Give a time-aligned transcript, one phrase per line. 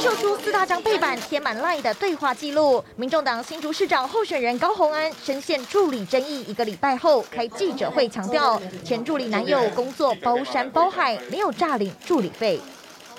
[0.00, 2.82] 秀出四大张背板贴满 LINE 的对话记录。
[2.96, 12.60] 民众党新竹市长候选人高虹安深陷助理争议一个礼拜后，开记者会强调，前助理男友工作包山包海，没有诈领助理费。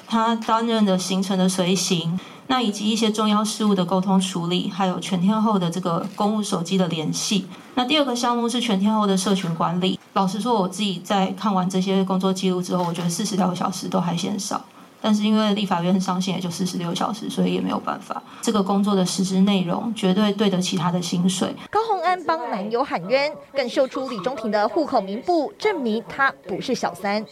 [0.07, 7.47] 他担任的行程的随行，那以及一些重要事务的沟通处理，还有全天候的这个公务手机的联系。
[7.75, 9.97] 那第二个项目是全天候的社群管理。
[10.13, 14.65] 老实说，我自己在看完这些工作记录之后，我觉得四十六个小时都还嫌少。
[15.01, 18.21] 但是因为立法院上线也就四十六小时，所以也没有办法。
[18.42, 21.55] 这个工作的实质内容绝对对得起他的薪水。
[21.69, 27.25] 高鸿安帮男友喊冤，更秀出李中平的户口名簿，证明他不是小三。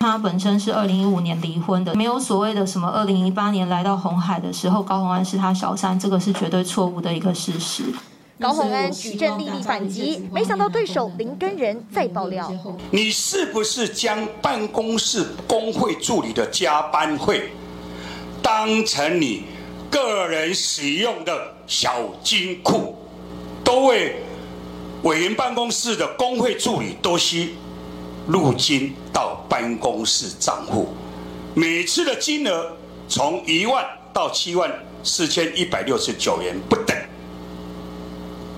[0.00, 7.84] 他本身是二零一五年离婚的，没有所谓的什么二零一八年来到红海的时候，高鸿安是他小三，这个是绝对错误的一个事实。
[8.40, 12.52] 高洪安举证立立反击，没想到对手林根仁再爆料：
[12.90, 17.50] 你是不是将办公室工会助理的加班费
[18.42, 19.44] 当成你
[19.88, 22.96] 个人使用的小金库？
[23.62, 24.16] 都为
[25.04, 27.54] 委员办公室的工会助理都需
[28.26, 30.88] 入金到办公室账户，
[31.54, 32.76] 每次的金额
[33.08, 34.70] 从一万到七万
[35.04, 36.96] 四千一百六十九元不等。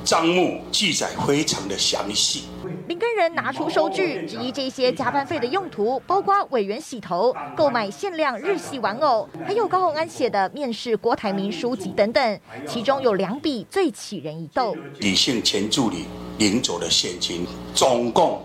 [0.07, 2.45] 账目记载非常的详细。
[2.87, 12.41] 林根人拿出收据，质疑这些加班费的用途，包括委员洗头、购买限量日系玩偶，还有高鸿安写的面试郭台铭书籍等等。
[12.69, 14.77] 其中有两笔最起人一斗。
[15.01, 16.05] 李姓前助理
[16.39, 18.41] 领走的现金总共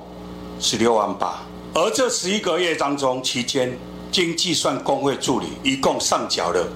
[0.59, 1.43] 十六万八，
[1.75, 3.77] 而这十一个月当中期间，
[4.11, 6.67] 经计算工会助理一共上缴了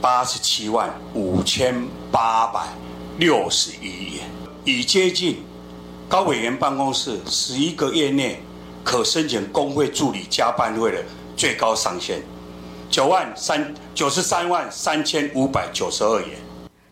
[0.00, 2.66] 八十七万五千八百。
[3.18, 4.20] 六十一亿，
[4.64, 5.42] 已接近
[6.08, 8.40] 高委员办公室十一个月内
[8.82, 11.04] 可申请工会助理加班费的
[11.36, 12.22] 最高上限，
[12.90, 16.30] 九万三九十三万三千五百九十二元。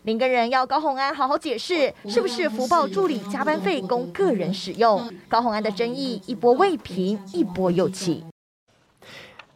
[0.03, 5.11] 林根人要高鸿安好好解释，是不是福报助理加班费供个人使用？
[5.27, 8.23] 高鸿安的争议一波未平，一波又起。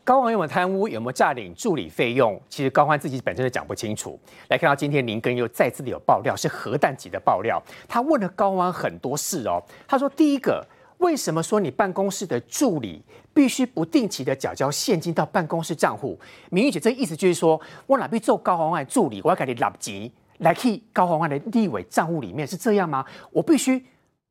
[0.05, 0.87] 高欢有没有贪污？
[0.87, 2.39] 有没有诈领助理费用？
[2.47, 4.19] 其实高欢自己本身都讲不清楚。
[4.49, 7.59] 来看到今天林根又再次的有爆料，是核弹级的爆料。
[7.87, 9.59] 他问了高欢很多事哦。
[9.87, 10.63] 他说：第一个，
[10.99, 16.19] 为什么说你办公室的助理必须不定期的缴交现金到办公室账户？
[16.51, 23.03] 明玉姐这意思就是说，我哪边做高欢案助理，我要给你拿钱来去高欢案的立委账户里面，是这样吗？
[23.31, 23.83] 我必须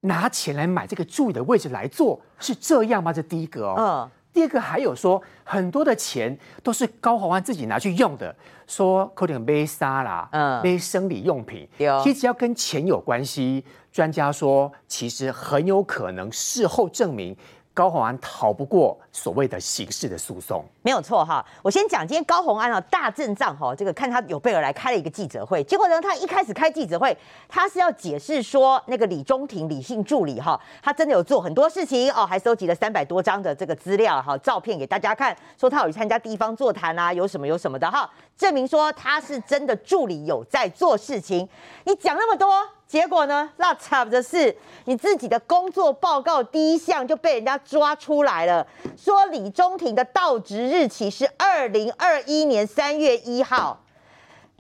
[0.03, 3.13] 拿钱来买这个助理的位置来做，是这样吗？
[3.13, 4.09] 这第一个哦。
[4.35, 8.35] 第二个还有说，很多的钱都是高华安自己拿去用的，
[8.67, 13.65] 说可能买沙啦，嗯，买生理用品，其实只要跟钱有关系。
[13.93, 17.37] 专家说，其实很有可能事后证明。
[17.73, 21.43] 高华安逃不过所谓的刑事的诉讼，没有错哈。
[21.63, 27.17] 我先讲，今天高鸿安啊大阵仗哈，这个看他有备而来开了一个记者会，结果呢，他一开始开记者会，
[27.49, 41.49] 他是要解释说那个李中庭李姓助理哈，他真的有做很多事情哦，还收集了三百多张的这个资料哈，照片给大家看，说他有去参加地方座谈啊，有什么有什么的哈，证明说他是真的助理有在做事情。
[41.85, 42.53] 你讲那么多。
[42.87, 43.51] 结果呢？
[43.57, 44.55] 那惨的是，
[44.85, 48.65] 你自己的工作报告第一项就被人家抓出来了，
[49.05, 53.79] 说李中庭的到职日期是二零二一年三月一号。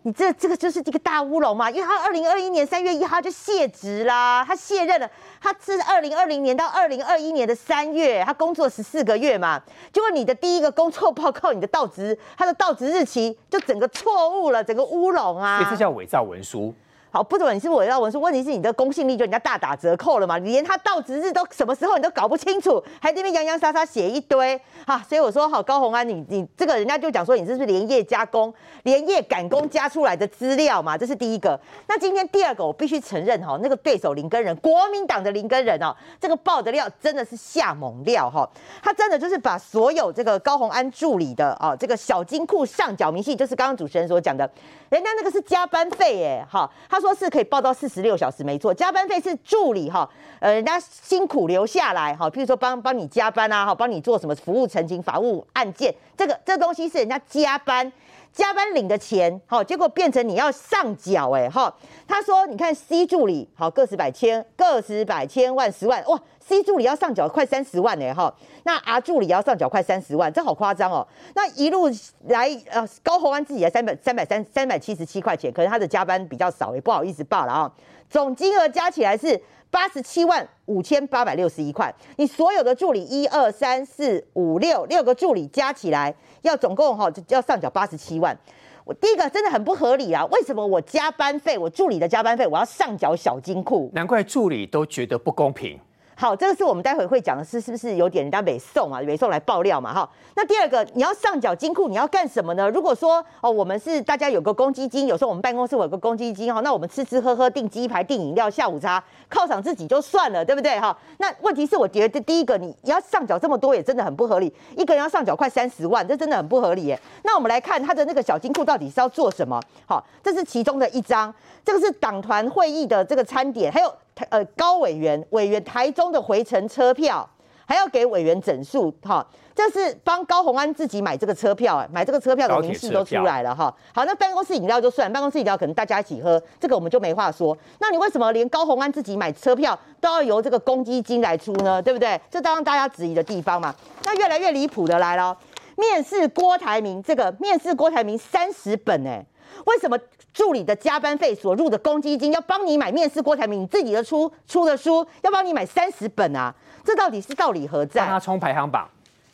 [0.03, 5.10] 你这这个就是一个大乌龙嘛，因为他二零二一年三月一号就卸职啦，他卸任了。
[5.41, 9.59] 他是二零二零年到二零二一年的三月，他工作十四个月嘛。
[9.91, 15.66] 结果你的第一个工作报告，你的到职，他的到职日期就整个错误了，整个乌龙啊。
[15.71, 16.75] 这叫伪造文书。
[17.14, 20.36] 好，不管你是伪造文书，问题是你的公信力就人家大打折扣了嘛？
[20.36, 28.52] 你连他到职日都什么时候你都搞不清楚，还那边洋洋洒洒写一堆哈，所以我说好，高红安，你你这个人家就讲说你这是连夜加工、
[28.82, 30.98] 连夜赶工加出来的资料嘛？
[30.98, 31.56] 这是第一个。
[31.86, 38.44] 那今天第二个，我必须承认哈，那个对手林根人，国民党的林根人哦，这个爆的料真的是下猛料哈，
[38.82, 44.50] 他真的就是把所有这个高红安助理的啊这个小金库上缴明细，就是刚刚主持人所讲的，
[44.94, 47.05] 人家那个是加班费耶哈，他。
[47.05, 50.08] 说是可以报到四十六小时，没错，加班费是助理哈，
[50.41, 57.93] 呃，人家辛苦留下来哈，譬如说帮帮你加班啊，哈，帮你做什么服务、澄清法务案件，这个这东西是人家加班
[58.34, 61.72] 加班领的钱，好，结果变成你要上缴哎哈。
[62.08, 68.34] 他说，你看 C 助理好，个十百千，个十百千万十万哇，C 助理要上缴快三十万哎，哈，
[68.64, 71.06] 那 R 助理要上缴快三十万，这好夸张哦。
[71.36, 71.88] 那一路
[72.26, 77.72] 来，呃，高宏安自己的三百三百三三百七十七块钱，可能他的加班比较少，也不好意思报了啊。
[78.14, 81.93] 总金额加起来是八十七万五千八百六十一块。
[82.14, 88.38] 你所有的助理一二三四五六六个助理加起来，要总共哈要上缴八十七万。
[88.84, 90.25] 我第一个真的很不合理啊！
[90.26, 93.90] 为什么我加班费，我助理的加班费，我要上缴小金库？
[93.93, 95.76] 难怪助理都觉得不公平。
[96.16, 99.00] 好，这个是我们待会会讲的是，是不是有点人家美送啊？
[99.00, 99.93] 美送来爆料嘛？
[99.93, 102.70] 哈，那第二个，你要上缴金库，你要干什么呢？
[102.70, 110.78] 如果说哦，我们是大家有个公积金，有时候我们办公室有个公积金哈，那我们吃吃喝喝订鸡排、订饮料、下午茶，犒赏自己就算了，对不对？
[110.78, 114.55] 哈，那问题是我觉得第一个，你要上缴这么多，也真的很不合理。
[114.76, 117.00] 一个人要上缴快三十万，这真的很不合理耶。
[117.25, 119.60] 那我们来看他的那个小金库到底是要做什么？
[119.87, 121.34] 好，这是其中的一张，
[121.64, 123.93] 这个是党团会议的这个餐点，还有。
[124.14, 127.28] 台呃，高委员委员台中的回程车票
[127.66, 133.75] 还要给委员整数，哈，这是帮高红安自己买这个车票，买这个车票的明细都出来了，哈。
[133.94, 137.56] 好，那办公室饮料就算，办公室饮料可能大家一起喝，这个我们就没话说。
[137.78, 141.81] 那你为什么连高红安自己买车票都要由这个公积金来出呢？
[141.81, 142.20] 对不对？
[142.31, 143.75] 这当然大家质疑的地方嘛。
[144.05, 145.34] 那越来越离谱的来了，
[145.76, 149.25] 面试郭台铭，这个面试郭台铭三十本，哎。
[149.67, 149.96] 为什么
[150.34, 156.52] 助理的加班费所入的公积金要帮你买面试郭台铭你自己的出出的书要帮你买三十本啊？
[156.84, 158.00] 这到底是道理何在？
[158.02, 158.86] 帮他冲排行榜。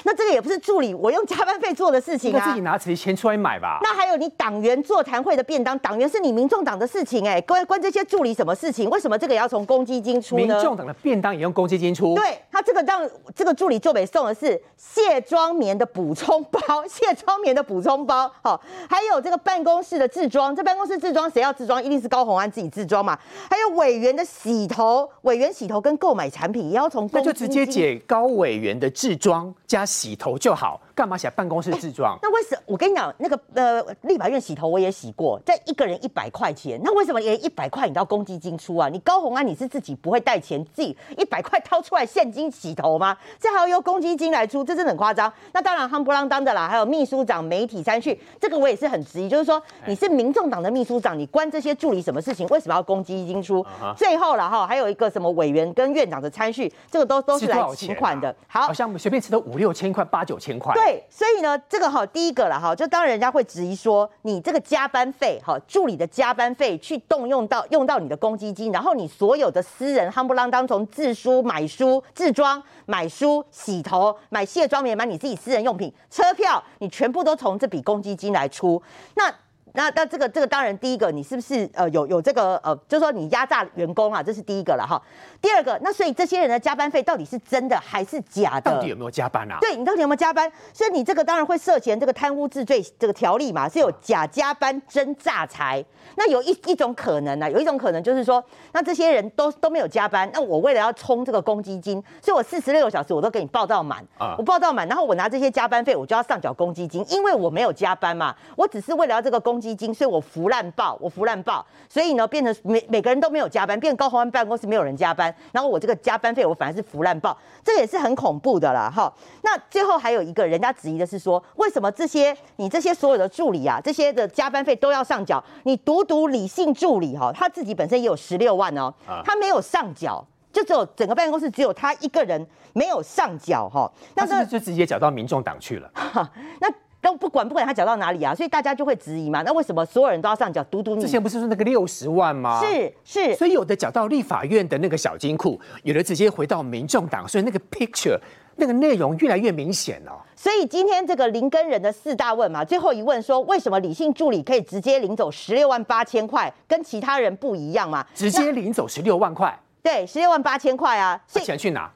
[0.04, 2.48] 那这个也不是助理，我用加班费做的事情啊。
[2.48, 3.78] 自己拿自己钱出来买吧。
[3.82, 8.88] 那还有你党员座谈会的便当，党员是你民众党的事情哎，关关这些助理什么事情？
[8.90, 10.42] 为什么这个也要从公积金出呢？
[10.42, 12.14] 民众党的便当也用公积金出。
[12.14, 21.82] 对他这个让这个助理就北送的是卸妆棉的补充包，卸妆棉的补充包，好，还有这个办公室的制装，这办公室制装谁要制装？
[21.82, 23.18] 一定是高红安自己制装嘛。
[23.50, 30.80] 还有委员的洗头，委员洗头跟购买产品也要从那就直接解高委员的制装加洗头就好。
[30.96, 32.18] 干嘛写办公室自装？
[32.20, 38.88] 那为什么我跟你讲，那个呃，立法院洗头我也洗过，在一个人一百块钱，那为什么连一百块你都要公积金出啊？
[38.88, 43.16] 你高红安你是自己不会带钱，自己一百块掏出来现金洗头吗？
[43.38, 45.32] 这还要由公积金来出，这真的很夸张。
[45.52, 52.46] 那当然夯不啷当的啦，还有秘书长媒体参叙，这个我也是很质疑，就是说你是民众党的秘书长，你关这些助理什么事情？
[52.48, 53.64] 为什么要公积金出？
[53.96, 58.34] 最后了哈，还有一个什么委员跟院长的参叙，这个都都是来请款的。
[58.46, 60.74] 好，好像随便吃都五六千块、八九千块。
[60.74, 61.04] 对。
[61.08, 78.82] 所以呢，这个哈，第一个了哈，就当人家会质疑说，你这个加班费哈，助理的加班费去动用到用到你的公积金，然后你所有的私人夯不啷当从自梳买书、自装买书、洗头、买卸妆棉、买你自己私人用品、车票，你全部都从这笔公积金来出，
[79.14, 79.32] 那。
[79.72, 85.00] 那那这个这个当然第一个你是不是呃有有这个呃就是说你压榨员工啊这是第一个了哈，
[85.40, 88.72] 第二个那所以这些人的加班费到底是真的还是假的？
[88.72, 89.58] 到底有没有加班啊？
[89.60, 90.50] 对你到底有没有加班？
[90.72, 95.84] 所以你这个当然会涉嫌这个贪污治罪这个条例嘛，是有假加班真诈财。
[96.16, 119.12] 那有一一种可能呢，有一种可能就是说，那这些人都都没有加班，那我为了要充这个公积金，所以我四十六个小时我都给你报到满啊，我报到满，然后我拿这些加班费，我就要上缴公积金，因为我没有加班嘛，我只是为了要这个公积金，所以我腐烂报，我腐烂报，所以呢，变成每每个人都没有加班，变成高宏安办公室没有人加班，然后我这个加班费我反而是腐烂报，这也是很恐怖的啦哈。
[119.42, 125.42] 那最后还有一个人家质疑的是说，为什么这些你这些所有的助理啊，这些的加班费都要上缴？
[125.64, 128.92] 你独独理性助理哈，他自己本身也有十六万哦，
[129.24, 135.90] 他没有上缴，就只有整个办公室只有他一个人没有上缴哈，那是就直接缴到民众党去了。
[136.60, 136.68] 那
[137.00, 139.42] 都不管不管他缴到哪里啊，所以大家就会质疑嘛。
[139.42, 140.62] 那为什么所有人都要上缴？
[140.64, 142.60] 独独你之前不是说那个六十万吗？
[142.62, 148.18] 是是，所以有的缴到立法院的那个小金库，有的直接回到民众党，所以那个 picture。
[148.56, 158.04] 那个内容越来越明显了，所以今天这个林根人的四大问嘛，最后一问说，为什么理性助理可以直接领走十六万八千块，跟其他人不一样嘛？
[158.12, 161.90] 直接领走十六万块，对，十六万八千块啊，钱去哪？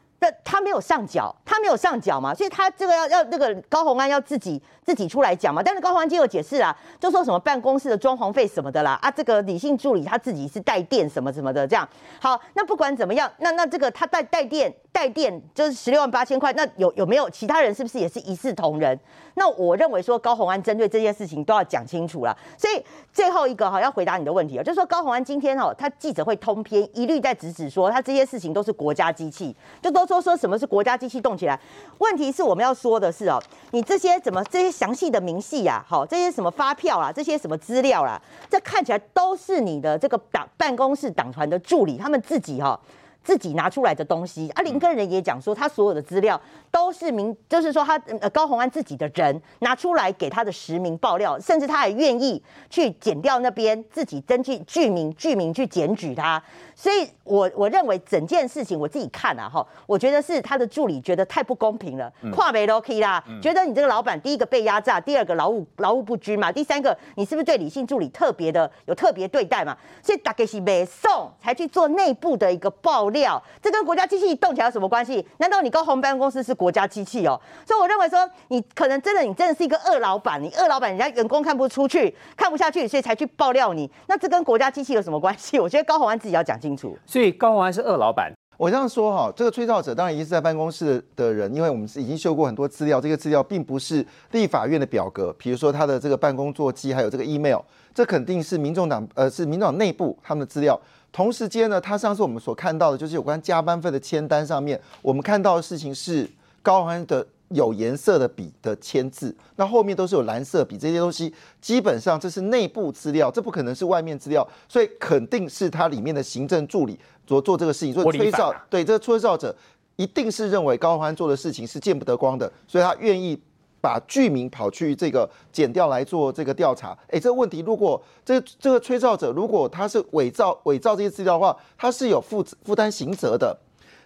[0.45, 4.63] 他没有上缴，他没有上缴嘛，所以他这个要要那个高红安要自己。
[4.85, 11.89] 自己出来讲嘛，但是高洪安就有解释啊，就说什么办公室的装潢费什么的啦，啊，这个理性助理他自己是带电什么什么的这样。
[12.21, 18.97] 好，那不管怎么样，那那这个他带带电带电就是十六万八千块，那有有没有其他人是不是也是一视同仁？
[19.37, 22.37] 那我认为说高红安针对这件事情都要讲清楚了。
[22.57, 22.81] 所以
[23.13, 31.59] 最后一个哈要回答你的问题啊，就是说高红安今天哈他记者会通篇一律在指指说他这些事情都是国家机器，就都说说什么是国家机器动起来。
[31.99, 34.75] 问题是我们要说的是哦，你这些怎么这些。
[34.75, 38.21] 详细的明细呀，好，这些什么发票啦，这些什么资料啦，
[38.51, 42.79] 这看起来都是你的这个党办公室党团的助理他们自己哈
[43.25, 44.49] 自己拿出来的东西。
[44.51, 46.41] 啊，林根人也讲说，他所有的资料
[46.71, 52.41] 都是明，就是说他呃高鸿安自己的人拿出来给他的实名爆料，甚至他还愿意
[52.71, 56.41] 去剪掉那边自己根据剧名剧名去检举他。
[56.77, 69.77] 所以我我认为整件事情我自己看啊哈，我觉得是他的助理觉得太不公平了，跨没 OK 啦，觉得你这个老板第一个被压榨，第二个劳务劳务不均嘛，第三个你是不是对理性助理特别的有特别对待嘛？
[70.03, 75.27] 所以大概是没送才去做内部的一个爆料，这跟国家机器动起来有什么关系？
[75.39, 77.41] 难道你高鸿办公司是国家机器哦？
[77.67, 85.59] 所以我认为说你可能真的你真的是一个恶老板，你恶老板人家员工看不出去，看不下去，所以才去爆料你，那这跟国家机器有什么关系？
[85.59, 86.59] 我觉得高鸿安自己要讲。
[86.65, 88.33] 清楚，所以高鸿安是二老板。
[88.57, 97.59] 我这样说哈，这个吹哨者当然已经是在办公室的人，因为我们是已经修过很多资料，这个资料并不是立法院的表格，比如说他的这个办公座机，还有这个 email，
[97.93, 100.81] 这肯定是民众党呃是民众党内部他们的资料。
[101.15, 106.29] 同时间呢，他上次我们所看到的就是有关加班费的签单上面，我们看到的事情是
[106.61, 107.25] 高鸿安的。
[107.51, 119.55] 有颜色的笔的签字，那后面都是有蓝色笔，这些东西基本上这是内部资料，这不可能是外面资料，所以肯定是他里面的行政助理做做这个事情，所以吹哨对这个吹哨者
[119.95, 123.39] 一定是认为高欢做的事情是见不得光的，所以他愿意
[123.85, 126.97] 把剧名跑去这个剪掉来做这个调查。
[127.09, 133.55] 哎，这个问题如果这这个吹哨者如果他是伪造伪造这些资料的话，他是有负负担刑责的。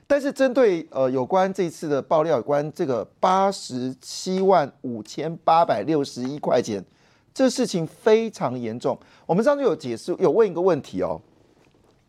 [0.09, 6.85] 但是针对呃有关这次的爆料，有关这个八十七万五千八百六十一块钱，
[7.33, 8.99] 这事情非常严重。
[9.27, 11.21] 我们上次有解释，有问一个问题哦，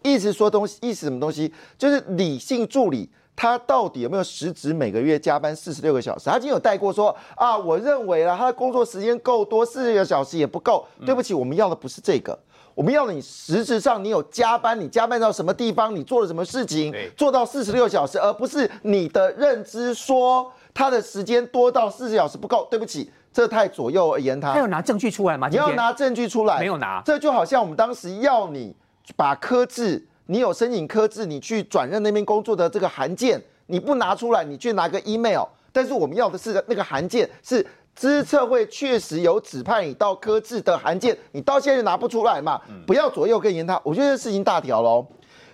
[0.01, 1.53] 意思说东西，意思什么东西？
[1.77, 6.29] 就是理性助理他到底有没有实质每个月加班四十六个小时？
[6.29, 10.85] 他今天有带过说啊，我认为啊，他的工作时间够多，四十六个小时也不够。
[11.05, 12.37] 对不起，我们要的不是这个。
[12.75, 22.67] 我们要你实质上你有加班，你加班到什么地方，你做了什么事情，做到四十六小时，而不是你的认知说他的时间多到四十小时不够。
[22.69, 24.51] 对不起，这太左右而言他。
[24.51, 25.47] 他有拿证据出来吗？
[25.47, 27.01] 你要拿证据出来，没有拿。
[27.05, 28.75] 这就好像我们当时要你
[29.15, 35.43] 把科制，你有申请科制，你去转任那边工作的这个函件，你不拿出来，你去拿个 email。
[35.71, 37.65] 但是我们要的是那个函件是。
[37.95, 42.61] 资策会确实有指派你到科制的函件，你到现在拿不出来嘛？
[42.87, 45.05] 不要左右跟言他，我觉得事情大条喽。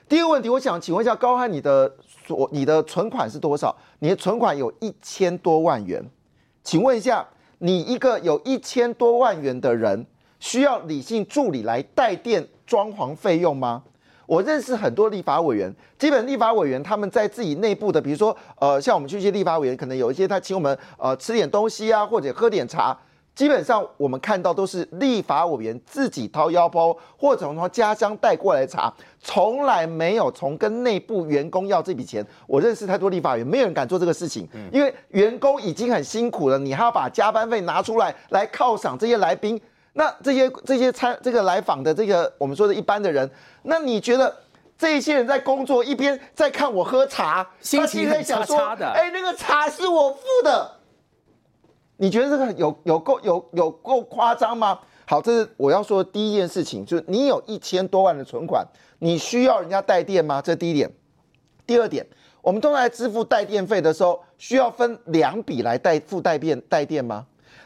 [0.07, 1.91] 第一个问题，我想请问一下高汉，你的
[2.27, 3.75] 所你的存款是多少？
[3.97, 6.07] 你的存款有一千多万元，
[6.63, 7.27] 请问一下，
[7.57, 10.05] 你一个有一千多万元的人，
[10.39, 13.81] 需要理性助理来代垫装潢费用吗？
[14.25, 22.97] 我认识很多立法委员，基本立法委员他们在自己内部的，比如说，呃，像我们去一些立法委员，可能有一些他请我们呃吃点东西啊，或者喝点茶，
[23.35, 32.25] 基本上我们看到都是立法委员自己掏腰包，或者从家乡带过来茶，从来没有从跟内部员工要这笔钱。
[32.47, 39.61] 我认识太多立法委员，没有人敢做这个事情，因为员工已经很辛苦了，你还要把加班费拿出来来犒赏这些来宾。
[39.97, 43.29] 那这些这些参这个来访的这个我们说的一般的人，
[43.63, 44.35] 那你觉得
[44.77, 50.69] 这些人在工作一边在看我喝茶，心情很差差的，哎，那个茶是我付的，
[51.95, 54.79] 你觉得这个有有够有有够夸张吗？
[55.07, 58.65] 好，这是我要说的第一件事情，就是你有一千多万的存款，
[58.99, 60.41] 你需要人家带电吗？
[60.41, 60.91] 这第一点。
[61.65, 62.05] 第二点，
[62.41, 67.25] 我们都在支付带电费的时候，需要分两笔来代付带电带电吗？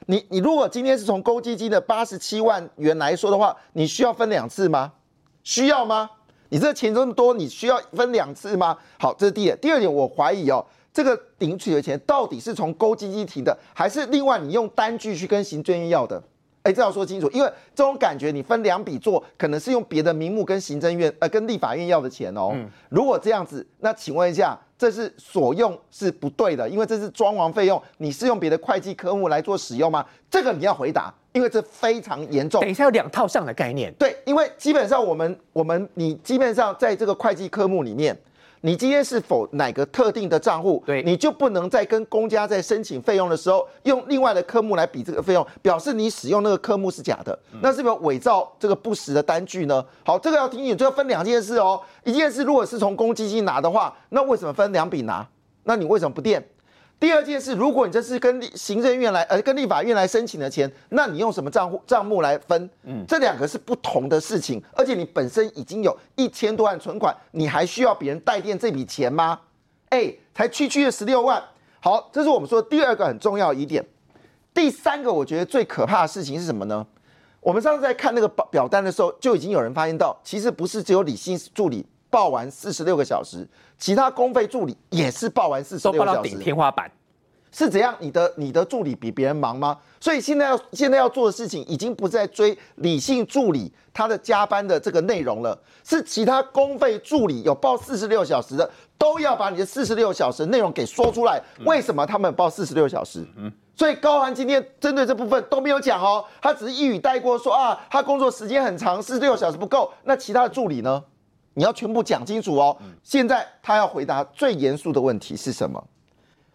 [0.09, 4.91] 你你如果今天是从公积金的八十七万元来说的话，你需要分两次吗？
[5.43, 6.09] 需要吗？
[6.49, 8.75] 你这钱这么多，你需要分两次吗？
[8.97, 9.55] 好，这是第一点。
[9.61, 16.23] 第二点，我怀疑哦，这个领取的钱到底是从公积金提的，还是另外你用单据去跟行政院要的？
[16.69, 22.55] 哎，这要说清楚，因为这种感觉你分两笔做，可能是用别的名目跟行政院呃跟立法院要的钱哦。
[22.89, 24.57] 如果这样子，那请问一下。
[24.79, 30.05] 这是所用是不对的，因为这是装潢费用，你是用别的会计科目来做使用吗？
[30.31, 32.61] 这个你要回答，因为这非常严重。
[32.61, 33.93] 等一下有两套上的概念。
[33.99, 38.17] 对，因为基本上我们我们你基本上在这个会计科目里面。
[38.61, 40.83] 你今天是否哪个特定的账户？
[40.85, 49.83] 对，你就不能再跟公家在申请费用的时候用另外的科目来比这个费用，表示你使用那个科目是假的，那是不是伪造这个不实的单据呢？
[50.03, 51.81] 好，这个要提醒，这要分两件事哦。
[52.03, 55.25] 一件事如果是从公积金拿的话，那为什么分两笔拿？
[55.63, 56.45] 那你为什么不垫？
[56.99, 62.69] 第二件事，如果你这是跟行政院来，呃，跟立法院来申请的钱，那你用什么账户账目来分？
[62.83, 69.39] 嗯，这两个是不同的事情，而且你本身已经有一千多万存款，你还需要别人代垫这笔钱吗？
[69.89, 71.41] 哎，才区区的十六万。
[71.79, 73.85] 好，这是我们说第二个很重要疑点。
[74.53, 76.85] 第三个，我觉得最可怕的事情是什么呢？
[77.39, 83.47] 我们上次在看那个表表单的时候，就已经有人发现到，其实不是只有李信助理报完四十六个小时，
[83.77, 86.39] 其他公费助理也是报完四十六个小时报到顶。
[86.39, 86.91] 天花板。
[87.51, 87.95] 是怎样？
[87.97, 89.75] 你的你的助理比别人忙吗？
[89.99, 101.41] 所以现在要现在要做的事情，已经不是在追理性助理他的加班的这个内容了，是其他公费助理有报四十六小时的，都要把你的四十六小时内容给说出来。
[101.65, 103.25] 为什么他们报四十六小时？
[103.35, 109.91] 嗯所以高寒今天针对这部分都没有讲哦，他只是一语带过说啊，他工作时间很长，四十六小时不够。
[110.03, 111.03] 那其他的助理呢？
[111.59, 112.75] 你要全部讲清楚哦。
[113.03, 115.83] 现在他要回答最严肃的问题是什么？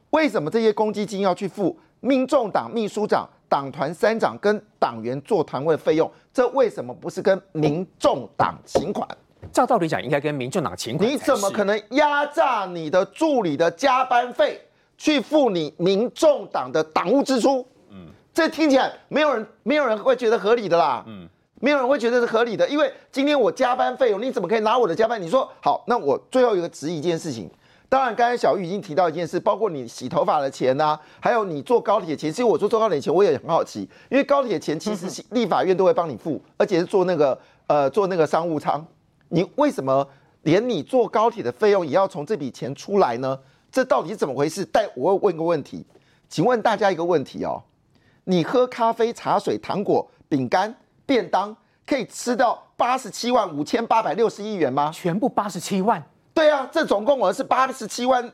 [0.09, 6.11] 为什么这些公积金要去付民众党秘书长、党团三长跟党员座谈会费用？
[6.33, 9.07] 这为什么不是跟民众党请款？
[9.53, 11.07] 照道理讲，应该跟民众党请款。
[11.07, 11.65] 你怎么可？
[11.65, 14.59] 能压榨你的助理的加班费
[14.97, 17.67] 去付你民众党的党务支出？
[17.91, 21.05] 嗯，这听起来没有人没有人会觉得合理的啦。
[21.07, 21.29] 嗯，
[21.65, 25.21] 没有人会觉得是合理的，因为今天我加班费用，你怎么可以拿我的加班？
[25.21, 27.51] 你说好，那我最后一个质疑一件事情。
[27.89, 32.31] 当然，刚才小玉已经提到一件事，包括你洗头发的钱呐、还有你坐高铁钱。
[32.31, 38.85] 其实我坐坐高铁钱，我也很好奇，因为高铁钱其实立法院都会帮你付，而且是坐那个呃坐那个商务舱。
[39.31, 40.07] 你为什么
[40.43, 43.39] 连你坐高铁的费用也要从这笔钱出来呢？
[43.73, 44.69] 这到底是怎么回事？
[44.71, 45.83] 但我要问个问题，
[46.29, 47.63] 请问大家一个问题哦，
[48.25, 50.75] 你喝咖啡、茶水、糖果、饼干、
[51.07, 51.57] 便当，
[51.87, 54.91] 可以吃到八十七万五千八百六十一元吗？
[54.93, 58.33] 全部八十七万，对啊，这总共额是八十七万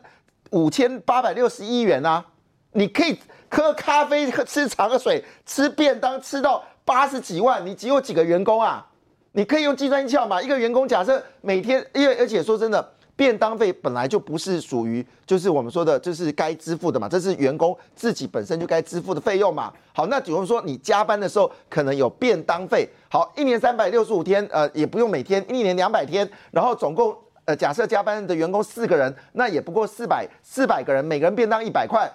[0.51, 2.25] 五千八百六十一元啊！
[2.73, 3.19] 你可以
[3.51, 8.87] 喝咖啡、喝吃茶水、吃便当，吃到八十几万，你只有几个员工啊？
[9.33, 10.41] 你可以用计算器嘛？
[10.41, 19.71] 一个员工假设每天，因为而且说真的，便当费本来就不是属于就是我们说的，就是该支付的嘛，这是员工自己本身就该支付的费用嘛。
[19.93, 32.11] 好，那比如说你加班的时候可能有便当费，好，一年三百六十五天，呃，也不用每天，一年两百天，然后总共呃，假设加班的员工四个人，那也不过四百四百个人，每个人便当一百块，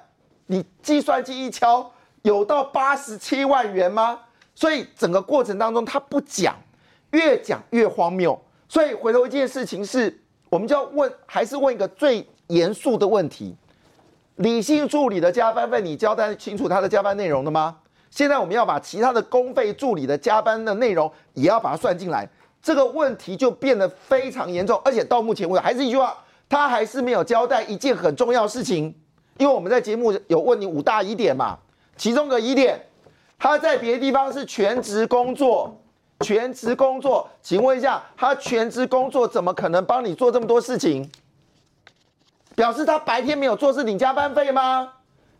[0.47, 1.91] 你计算机一敲，
[2.23, 4.21] 有到八十七万元吗？
[4.55, 6.55] 所以整个过程当中他不讲。
[7.11, 13.55] 越讲越荒谬，所以回头一件事情是，我们就要问，还是问一个最严肃的问题：
[14.35, 17.77] 理性助理的加班费，你交代清楚他的加班内容了吗？
[18.11, 22.29] 现在我们要把其他的公费助理的加班的内容也要把它算进来，
[22.61, 28.95] 这个问题就变得非常严重，而且到目前为止还是一句话，他还是没有交代一件很重要的事情，
[29.37, 31.57] 因为我们在节目有问你五大疑点嘛，
[31.97, 32.79] 其中个疑点，
[33.37, 35.81] 他在别的地方是全职工作。
[36.21, 41.09] 全职工作，请问一下，他全职工作怎么可能帮你做这么多事情？
[42.55, 44.93] 表示他白天没有做是领加班费吗？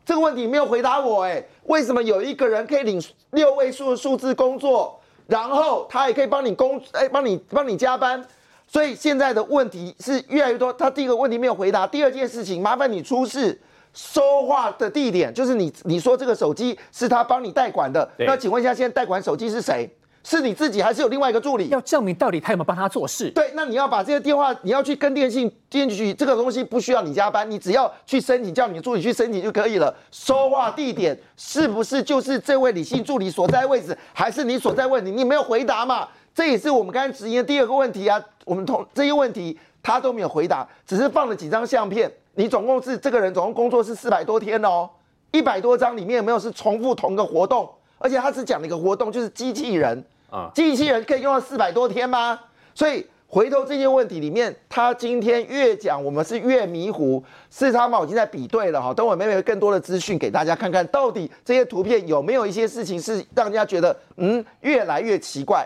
[0.06, 8.24] 这个问题没有回答我哎，为什么有一个人可以领六位数的数字工作，然后他也可以帮你工哎帮你帮你加班？
[8.68, 10.74] 所以现在的问题是越来越多。
[10.74, 13.60] 他第一个问题没有回答，第二件事情麻烦你出示
[13.94, 19.90] 收话的地点，就是你你说这个手机是他帮你代管的，那请问一下，现在代管手机是谁？
[20.26, 21.68] 是你自己还是有另外一个助理？
[21.70, 23.30] 要证明到底他有没有帮他做事。
[23.30, 29.96] 对，那你要把这些电话，你要去跟电信电局，这个东西不需要你加班，你只要去申请，叫你的助理去申请就可以了。
[30.12, 35.12] 说话地点是不是就是这位理性助理所在位置，还是你所在位置？
[35.12, 36.08] 你没有回答嘛？
[36.34, 38.20] 这也是我们刚才质疑的第二个问题啊。
[38.46, 42.12] 我们同这些问题他都没有回答，只是放了几张相片。
[42.34, 44.90] 你总共是这个人总共工作是四百多天哦，
[45.32, 47.70] 一百多张里面有没有是重复同个活动？
[48.00, 50.04] 而且他只讲了一个活动，就是机器人。
[50.36, 52.38] 啊机器人可以用到四百多天吗？
[52.74, 57.24] 所以回头这些问题里面，他今天越讲，我们是越迷糊。
[57.50, 65.65] 事实上嘛，我已经在比对了哈，等我妹妹有更多的资讯给大家看看，到底这些图片有没有一些事情是让人家觉得嗯越来越奇怪。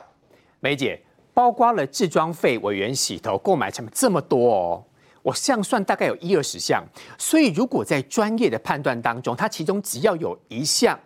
[0.60, 1.01] 梅姐，
[1.34, 4.84] 包括了制装费、委员洗头、购买成本这么多哦，
[5.23, 6.84] 我这样算大概有一二十项。
[7.17, 10.97] 所以如果在专业的判断当中，它其中只要有一项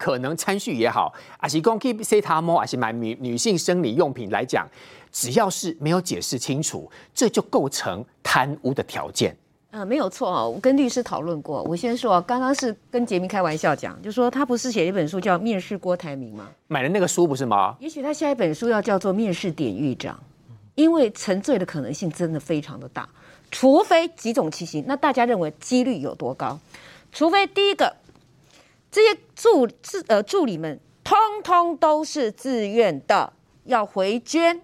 [0.00, 4.66] 可能参序也好，还是讲 keep 摸，还是买女女性生理用品来讲，
[5.12, 9.36] 只要是没有解释清楚，这就构成贪污的条件。
[9.72, 11.62] 呃，没有错哦，我跟律师讨论过。
[11.64, 16.48] 我先说啊，刚刚是跟杰明开玩笑讲，就说他不是写一本书叫《面试郭台铭》吗？
[16.66, 17.76] 买了那个书不是吗？
[17.78, 20.18] 也许他下一本书要叫做《面试典狱长》，
[20.76, 23.06] 因为沉醉的可能性真的非常的大，
[23.50, 26.58] 除非几种情形，那大家认为几率有多高？
[27.12, 27.92] 除非第一个，
[28.90, 33.32] 这些助自呃助理们通通都是自愿的，
[33.64, 34.60] 要回捐。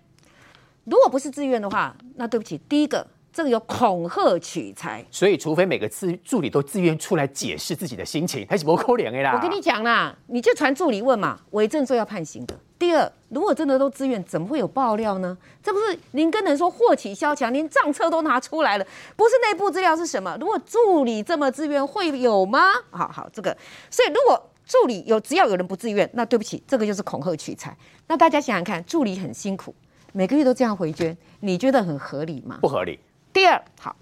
[0.84, 5.04] 如果不是自愿的话，那对不起，第一个这个有恐吓取财。
[5.10, 9.32] 所以，除非每个自助理都自愿出来解释自己的心情，还是不扣脸的啦。
[9.34, 12.58] 我跟你讲啦，你就传助理问嘛，伪证罪要判刑的。
[12.78, 15.36] 第二，如果真的都自愿，怎么会有爆料呢？
[15.62, 18.86] 这不是您跟人说祸起萧墙，连账册都拿出来了，
[19.16, 20.36] 不是内部资料是什么？
[20.38, 22.60] 如果助理这么自愿，会有吗？
[22.90, 23.56] 好好，这个，
[23.90, 27.74] 所以如果助理有，只要有人不自愿，那对不起，这个就是恐吓取财。
[28.08, 29.74] 那大家想想看，助理很辛苦，
[30.12, 32.58] 每个月都这样回捐，你觉得很合理吗？
[32.60, 33.00] 不合理。
[33.32, 33.96] 第二，好，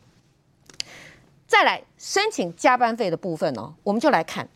[1.47, 4.49] 再来申请加班费的部分哦，我们就来看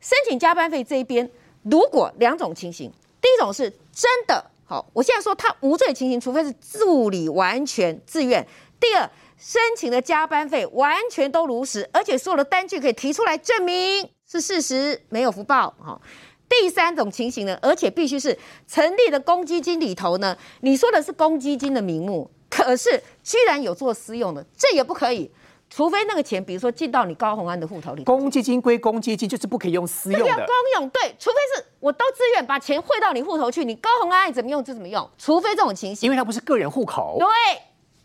[0.00, 1.30] 申请加班费这一边，
[1.62, 2.90] 如果两种情形。
[3.26, 8.46] 第一种是真的好，我现在说他无罪情形，除非是助理完全自愿。
[8.78, 15.74] 第二，申请的加班费完全都如实，而且所有的单据可以提出来证明是事实，没有福报。
[15.80, 16.00] 哈，
[16.48, 25.28] 第三种情形呢，而且必须是成立的公积金里头呢，你说的是公积金的名目，可是居然有做私用的，这也不可以。
[25.68, 30.34] 除非那个钱，比如说进到你高红安的户头里，公积金归公积金，就是不可以用私用的。
[30.34, 35.08] 公用对，除非是我都自愿把钱汇到你户头去，你高红安爱怎么用就怎么用。
[35.18, 37.16] 除非这种情形，因为它不是个人户口。
[37.18, 37.26] 对，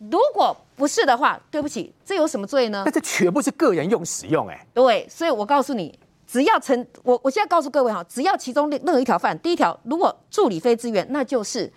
[0.09, 2.81] 如果不是的话，对不起，这有什么罪呢？
[2.85, 4.67] 那这全部是个人用使用，哎。
[4.73, 11.71] 对，所以我告诉你，只要成我我现在告诉各位哈，只要其中任何一条犯，第一条如果助理非自愿，那就是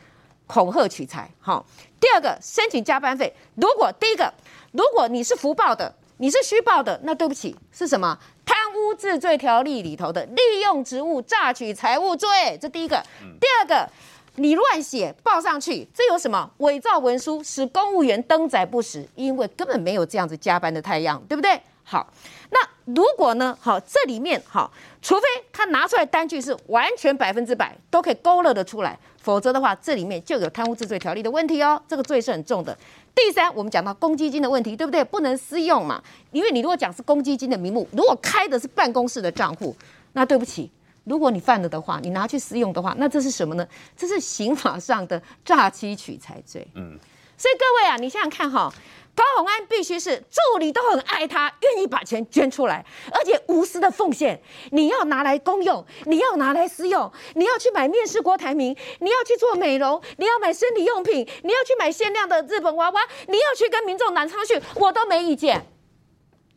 [0.46, 1.30] 恐吓取财。
[1.40, 1.64] 好，
[2.00, 4.32] 第二个申请加班费，如果第一个。
[4.76, 8.18] 如果你是福报的，你是虚报的，那对不起，是什么？
[8.44, 12.28] 贪污治罪条例里头的利用职务榨取财物罪，
[12.60, 13.00] 这第一个。
[13.40, 13.88] 第二个，
[14.34, 16.50] 你乱写报上去，这有什么？
[16.56, 21.60] 伪造文书使公务员登载不实，因为根本没有这样子加班的太阳，对不对？
[21.84, 22.12] 好，
[22.54, 23.58] 那如果呢？
[23.60, 32.78] 好，这里面好，除非他拿出来单据是完全百分之百都可以勾勒得出来，否则的话，这里面就有贪污治罪条例的问题哦，这个罪是很重的。
[33.12, 35.02] 第三，我们讲到公积金的问题，对不对？
[35.02, 39.74] 不能私用嘛，因为你如果讲是公积金的名目，如果开的是办公室的账户，
[40.12, 40.70] 那对不起，
[41.02, 43.66] 如果你犯了的话，你拿去私用的话，那这是什么呢？
[43.96, 46.64] 这是刑法上的诈欺取财罪。
[46.74, 46.96] 嗯，
[47.36, 48.72] 所以各位啊，你想想看哈。
[49.14, 54.40] 高鸿安必须是助理都很爱他，愿意把钱捐出来，而且无私的奉献。
[54.72, 65.64] 你要拿来公用，你要拿来私用，你要去买面试郭台铭，你要去做美容，你要买生理用品，你要去买限量的日本娃娃，你要去跟民众南昌去，我都没意见。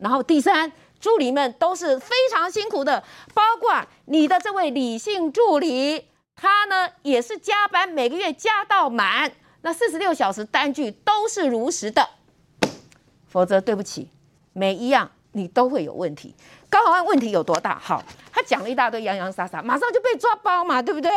[0.00, 9.30] 然后第三，助理们都是非常辛苦的，包括你的这位李姓助理，他呢也是加班，每个月加到满，
[9.62, 12.08] 那四十六小时单据都是如实的。
[13.28, 14.08] 否则，对不起，
[14.52, 16.34] 每一样你都会有问题。
[16.70, 17.78] 高宏安问题有多大？
[17.78, 21.10] 好，他讲了一大堆洋洋洒洒，马上就被抓包嘛，对不对？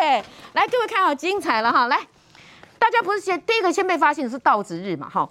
[0.53, 1.87] 来，各位看好精彩了哈！
[1.87, 1.99] 来，
[2.79, 5.09] 大家不是先第一个先被发现的是到职日嘛？
[5.09, 5.29] 哈，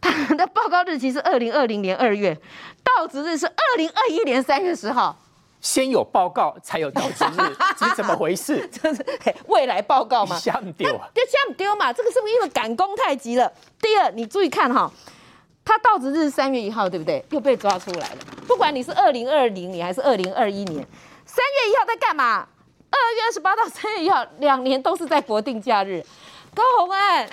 [0.00, 2.36] 他的报告日期是二零二零年二月，
[2.82, 5.16] 到职日是二零二一年三月十号。
[5.60, 8.66] 先有报告才有到职日，这 是怎么回事？
[8.72, 9.04] 这是
[9.46, 10.38] 未来报告嘛？
[10.38, 11.06] 瞎丢啊！
[11.56, 11.92] 丢嘛？
[11.92, 13.52] 这个是不是因为赶工太急了？
[13.78, 14.90] 第二，你注意看哈。
[15.64, 17.24] 他到职日是三月一号，对不对？
[17.30, 18.16] 又被抓出来了。
[18.46, 20.86] 不管你是二零二零年还是二零二一年，
[21.24, 22.46] 三月一号在干嘛？
[22.90, 26.04] 二月二十八到三月一号，两年都是在国定假日。
[26.52, 27.24] 高红安，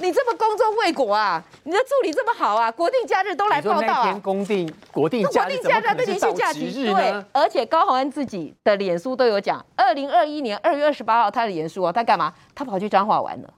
[0.00, 1.40] 你这么工作未果啊？
[1.62, 2.68] 你的助理这么好啊？
[2.72, 4.02] 国定假日都来报道啊？
[4.02, 12.34] 天公定国定假日，对连续假期对，而且高红安自己的脸书都有讲，二零二一年二月二十八号他的脸书啊，他干嘛？
[12.52, 13.48] 他跑去彰化玩了。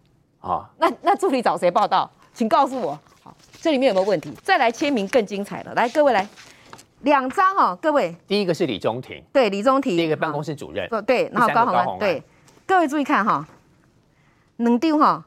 [0.41, 2.11] 啊，那那助理找谁报道？
[2.35, 2.99] 请告诉我。
[3.67, 4.33] 这里面有没有问题？
[4.45, 5.75] 再来签名更精彩了。
[5.75, 6.25] 来，各位来
[7.01, 8.15] 两张哦，各位。
[8.29, 9.97] 第一个是李中庭，对，李中庭。
[9.97, 12.23] 第一个办公室主任，对，然后高宏对，
[12.65, 13.45] 各位注意看哈，
[14.59, 15.27] 能丢哈，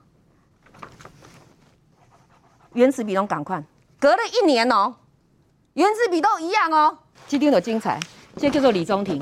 [2.71, 3.62] 原子笔都赶快，
[3.99, 4.95] 隔了一年哦，
[5.73, 6.97] 原子笔都一样哦，
[7.28, 7.99] 今天有精彩，
[8.38, 9.21] 这叫做李中庭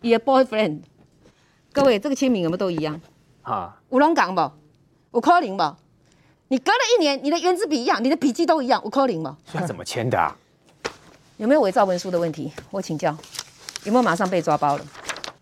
[0.00, 0.80] ，your boyfriend。
[1.72, 3.00] 各位，这个签名有没有都一样？
[3.42, 4.40] 啊，有龙港不？
[5.12, 5.76] 有可能不？
[6.54, 9.36] 你隔了一年，你的原子笔一样，你的笔记都一样，五扣零吗？
[9.52, 10.32] 他怎么签的啊？
[11.36, 12.52] 有没有伪造文书的问题？
[12.70, 13.10] 我请教，
[13.82, 14.86] 有没有马上被抓包了？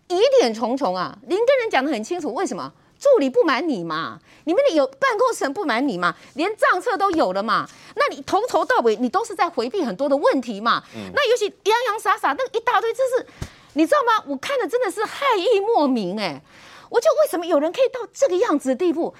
[0.07, 1.15] 疑点重重啊！
[1.27, 4.19] 您跟人讲的很清楚，为什么助理不满你嘛？
[4.45, 6.15] 你们有办公室人不满你嘛？
[6.33, 7.69] 连账册都有了嘛？
[7.93, 10.81] 那你从头到尾你都是在回避很多的问题嘛？
[11.13, 13.27] 那尤其洋洋洒洒那一大堆，这是
[13.73, 14.23] 你知道吗？
[14.25, 16.41] 我看的真的是害意莫名哎！
[16.89, 19.13] 我就为什么有人可以到这个样子的地步？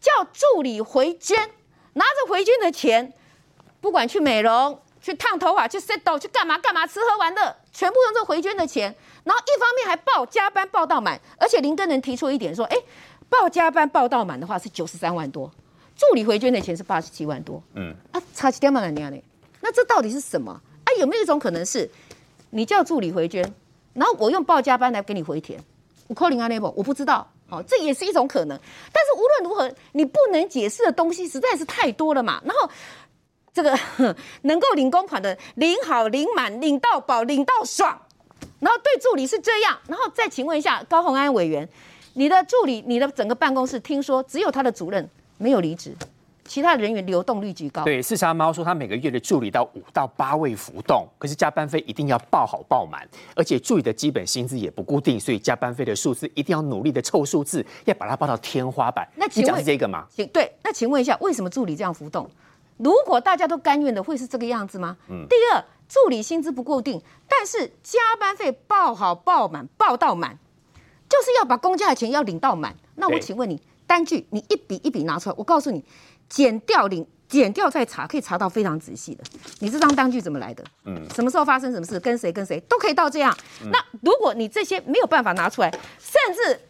[0.00, 1.50] 叫助理回捐，
[1.92, 3.12] 拿着回捐的钱，
[3.80, 8.94] 不管去美容、去烫头发、去 settle、去干嘛干嘛，吃喝玩乐，全部用这回捐的钱。
[9.24, 12.76] 然后一方面还报加班报到满，而且林根人提出一点说，哎，
[13.28, 15.50] 报加班报到满的话是九十三万多，
[15.94, 17.62] 助理回捐的钱是八十七万多。
[17.74, 18.80] 嗯，啊，差几点嘛？
[18.80, 19.22] 那样呢？
[19.60, 20.52] 那这到底是什么？
[20.52, 21.90] 啊，有没有一种可能是，
[22.48, 23.54] 你叫助理回捐，
[23.92, 25.62] 然后我用报加班来给你回填？
[26.08, 27.30] 我扣零阿 l e，我不知道。
[27.50, 28.58] 哦，这也是一种可能。
[28.92, 32.40] 但是无论如何，你不能解释的东西实在是太多了嘛。
[32.44, 32.70] 然后
[33.52, 33.78] 这个
[34.42, 38.00] 能够领公款的，领好、领满、领到饱、领到爽。
[38.58, 41.68] 然后对助理是这样，然后再请问一下高鸿安委员，
[42.14, 45.08] 你的助理、你的整个办公室，听说只有他的主任
[45.38, 45.94] 没有离职。
[46.50, 47.84] 其他人员流动率极高。
[47.84, 59.08] 对，四杀猫说他每个月的助理到五到八位浮动，可是加班费一定要报好报满，而且助理的基本薪资也不固定，所以加班费的数字一定要努力的凑数字，要把它报到天花板。
[59.14, 60.04] 那你讲是这个吗？
[60.10, 62.28] 请对，那请问一下，为什么助理这样浮动？
[62.78, 64.96] 如果大家都甘愿的，会是这个样子吗？
[65.08, 65.24] 嗯。
[65.28, 70.36] 第二，助理薪资不固定，但是加班费报好报满，报到满，
[71.08, 72.74] 就是要把公家的钱要领到满。
[72.96, 75.84] 那我请问你，单据你一笔一笔拿出来，我告诉你。
[76.30, 79.22] 减掉领，减掉再查，可以查到非常仔细的。
[79.58, 80.64] 你这张单据怎么来的？
[80.86, 83.36] 嗯，什么时候发生什么事，跟谁跟谁都可以到这样。
[83.70, 86.60] 那如果你这些没有办法拿出来，甚至。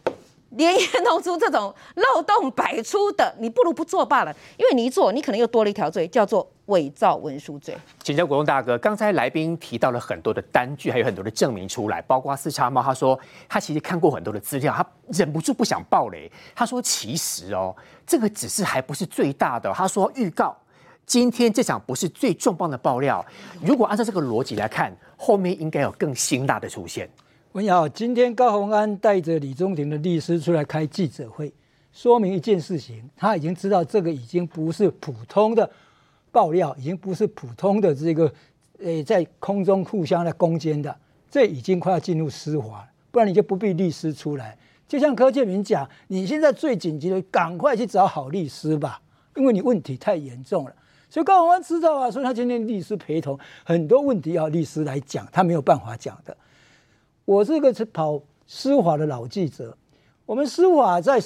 [0.51, 4.35] 连夜弄出这种漏洞百出的，你不如不做罢了。
[4.57, 7.75] 因为你一做，你可能又多了一条罪，叫做伪造文书罪。
[8.03, 16.31] 请教国栋大哥，刚才来宾提到了很多的单据，还有很多的证明出来，包括四叉猫，他说他其实看过很多的资料，他忍不住不想爆雷。
[16.53, 19.71] 他说其实哦，这个只是还不是最大的。
[19.73, 20.55] 他说预告
[21.05, 23.25] 今天这场不是最重磅的爆料，
[23.61, 27.09] 如果按照这个逻辑来看，后面应该有更辛辣的出现。
[27.53, 31.51] 文瑶，今天高鸿安带着李宗廷的律师出来开记者会，
[31.91, 35.69] 说明一件事情，他已经知道这个已经不是普通的
[36.31, 38.33] 爆料，已经不是普通的这个，
[38.79, 40.95] 呃，在空中互相的攻坚的，
[41.29, 44.57] 这已经快要进入司法了，不然你就不必律师出来。
[44.87, 49.01] 就像柯建明讲，你现在最紧急的，赶快去找好律师吧，
[49.35, 50.73] 因为你问题太严重了。
[51.09, 56.37] 所以高鸿安知道啊，所以他今天律师陪同，很多问题要律师来讲，他没有办法讲的。
[57.31, 59.77] 我是一个跑司法的老记者。
[60.25, 61.17] 我们司法在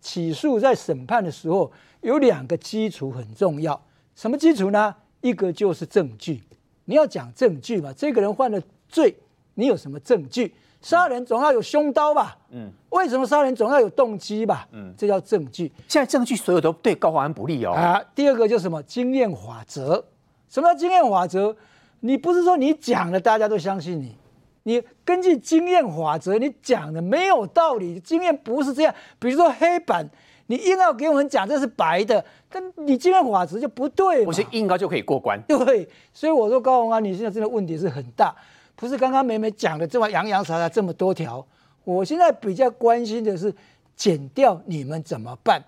[0.00, 1.70] 起诉、在审判的时候，
[2.00, 3.80] 有两个基础很重要。
[4.16, 4.92] 什么基础呢？
[5.20, 6.42] 一个就是证据。
[6.86, 7.92] 你要讲证据嘛？
[7.96, 9.14] 这个人犯了罪，
[9.54, 10.52] 你有什么证据？
[10.80, 12.36] 杀人总要有凶刀吧？
[12.50, 12.68] 嗯。
[12.90, 14.66] 为什么杀人总要有动机吧？
[14.72, 14.92] 嗯。
[14.98, 15.70] 这叫证据。
[15.86, 17.70] 现在证据所有都对高华安不利哦。
[17.70, 18.02] 啊。
[18.16, 18.82] 第二个就是什么？
[18.82, 20.04] 经验法则。
[20.48, 21.56] 什么叫经验法则？
[22.00, 24.16] 你不是说你讲了大家都相信你。
[24.64, 27.98] 你根据经验法则，你讲的没有道理。
[28.00, 28.94] 经验不是这样。
[29.18, 30.08] 比如说黑板，
[30.46, 34.24] 你硬要给我们讲这是白的，但你经验法则就不对。
[34.24, 35.40] 不是硬高就可以过关。
[35.48, 38.34] 对，所以我说高宏安，你现在真的问题是很大，
[38.76, 41.44] 不是刚刚美美讲的这么洋洋洒洒这么多条。
[41.84, 43.52] 我现在比较关心的是，
[43.96, 45.64] 减掉你们怎么办？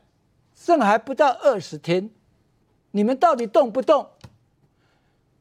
[0.55, 2.09] 剩还不到二十天，
[2.93, 4.07] 你们到底动不动？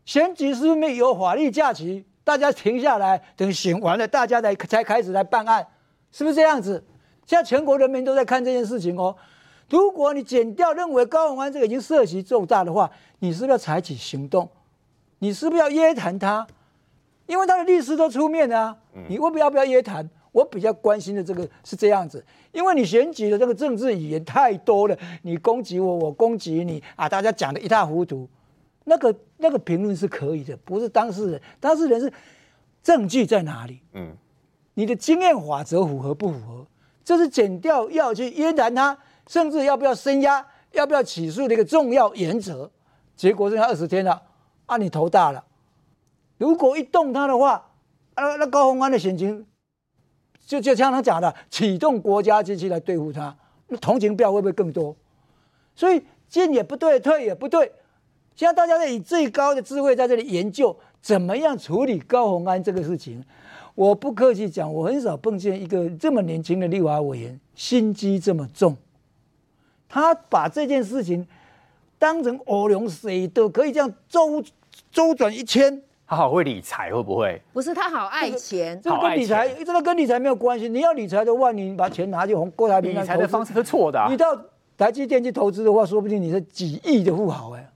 [0.05, 2.05] 选举是不是有法律假期？
[2.23, 5.65] 大家停下来，等醒完了，大家才才开始来办案，
[6.11, 6.83] 是不是这样子？
[7.25, 9.15] 现在全国人民都在看这件事情哦。
[9.69, 14.49] 如果你剪掉认为高永安这个已经涉及重大的话，你是不是要采取行动？
[15.19, 16.45] 你是不是要约谈他？
[17.27, 18.77] 因为他的律师都出面啊。
[19.07, 20.09] 你要不要不要约谈？
[20.33, 28.27] 我比较关心的这个是这样子，因为你选举的这个政治语言太多了，你攻击我，我攻击你啊，大家讲的一塌糊涂。
[28.85, 32.11] 那个那个评论是可以的，不是当事人，当事人是
[32.81, 33.81] 证据在哪里？
[33.93, 34.15] 嗯，
[34.73, 36.67] 你的经验法则符合不符合？
[37.03, 42.69] 这是减掉要去约谈他，甚至要不要升压，要不要起诉的一个重要原则。
[43.15, 44.21] 结果剩下二十天了，
[44.65, 45.43] 啊，你头大了。
[46.37, 47.71] 如果一动他的话，
[48.15, 49.45] 啊，那高鸿安的险情，
[50.45, 53.35] 就就像他讲的，启动国家机器来对付他，
[53.67, 54.95] 那同情票会不会更多？
[55.75, 57.71] 所以进也不对，退也不对。
[58.35, 63.23] 现在大家在以最高的智慧在这里研究怎么样处理高鸿安这个事情。
[63.75, 68.77] 我不客气讲，我很少碰见一个这么年轻的立法委员心机这么重。
[69.89, 71.27] 他把这件事情
[71.97, 74.43] 当成欧龙谁都可以这样周
[74.91, 75.81] 周转一圈。
[76.05, 77.41] 他好会理财，会不会？
[77.53, 80.69] 不是他好爱钱，这个跟理财，这个跟理财没有关系。
[80.69, 84.05] 你要理财的话，你把钱拿去红郭台铭理财的方式是错的。
[84.09, 84.39] 你到
[84.77, 87.67] 台积电去投资的话，说不定你是几亿的富豪哎。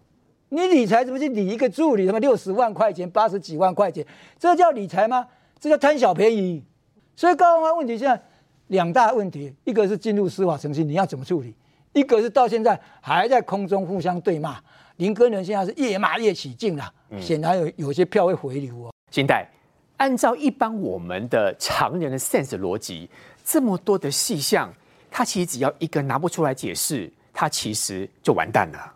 [0.50, 2.08] 你理财怎么去理一个助理？
[2.08, 4.06] 他妈六十万块钱、八十几万块钱，
[4.40, 5.28] 这叫理财吗？
[5.60, 6.64] 这叫贪小便宜。
[7.16, 8.22] 所以高安问题现在
[8.68, 11.52] 两大问题：一个是进入司法程序，你要怎么处理；
[11.94, 14.58] 一个是到现在还在空中互相对骂。
[14.98, 18.94] 林根人现在是越骂越起劲了，显然有有些票会回流哦。
[19.12, 19.48] 金代，
[19.98, 23.10] 按照一般我们的常人的 sense 逻辑，
[23.44, 24.74] 这么多的细项，
[25.12, 28.94] 他其实只要一个拿不出来解释，他其实就完蛋了。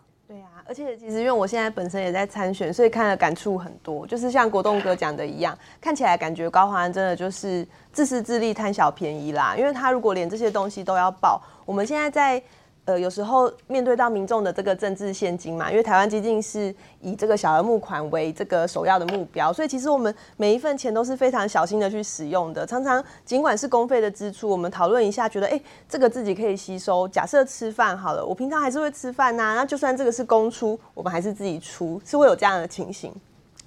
[0.72, 4.06] 而且其实因为我现在本身也在参选，所以看了感触很多。
[4.06, 9.54] 就是像国栋哥讲的一样，看起来感觉高华安真的就是自私自利、贪小便宜啦。
[9.54, 12.42] 因为他如果连这些东西都要报，我们现在在。
[12.84, 22.66] 呃，有时候面对到民众的这个政治现金嘛，因为台湾基金是以这个小额募款为这个首要的目标，所以其实我们每一份钱都是非常小心的去使用的。
[22.66, 27.06] 常常尽管是公费的支出，我们讨论一下，觉得哎，这个自己可以吸收。
[27.06, 33.14] 假设吃饭好了，我平常还是会吃饭呐，那就算这个是公出，我们还是自己出，是会有这样的情形。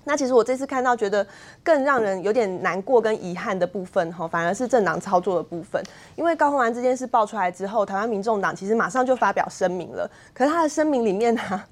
[0.05, 1.25] 那其实我这次看到，觉得
[1.61, 5.83] 更让人有点难过跟遗憾的部分，哈，反而是政党操作的部分。
[6.15, 10.09] 因为高鸿安这件事爆出来之后，台湾民众党其实马上就发表声明了。
[10.33, 11.63] 可是他的声明里面呢？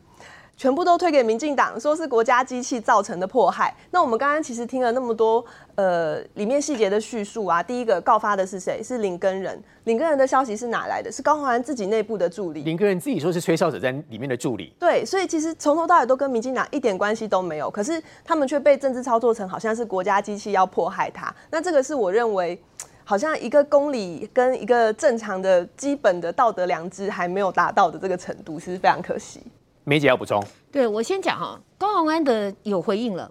[0.56, 3.76] 全部都推给民进党，说是国家机器造成的迫害。
[3.92, 5.44] 那我们刚刚其实听了那么多，
[5.76, 7.62] 呃，里面细节的叙述啊。
[7.62, 8.82] 第一个告发的是谁？
[8.82, 9.62] 是林根人。
[9.86, 11.12] 林根人的消息是哪来的？
[11.12, 12.62] 是高鸿安自己内部的助理。
[12.64, 14.74] 林根人自己说是吹哨者在里面的助理。
[14.80, 17.70] 对，所以其实从头到尾都跟民进党一点关系都没有。
[17.70, 21.34] 可是他们却被政治操作成好像是国家机器要迫害他。
[21.50, 22.58] 那这个是我认为，
[23.04, 29.42] 好像一个公理跟一个正常的基本的道德良知还没有达到的这个程度，其实非常可惜。
[29.86, 30.42] 梅姐要补充，
[30.72, 33.30] 对我先讲哈，高鸿安的有回应了，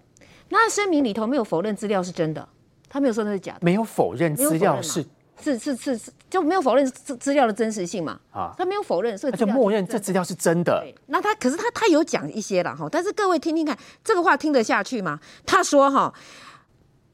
[0.51, 2.47] 那声明里头没有否认资料是真的，
[2.89, 5.05] 他没有说那是假的，没有否认资料是
[5.41, 10.87] 是是是是就没有否认资资料的真实性嘛，啊，他没有否认，所以他就默认这资料是真的。
[11.07, 15.19] 那他可是他他有讲一些了哈，但是各位听听看，这个话听得下去吗？
[15.47, 16.13] 他说哈，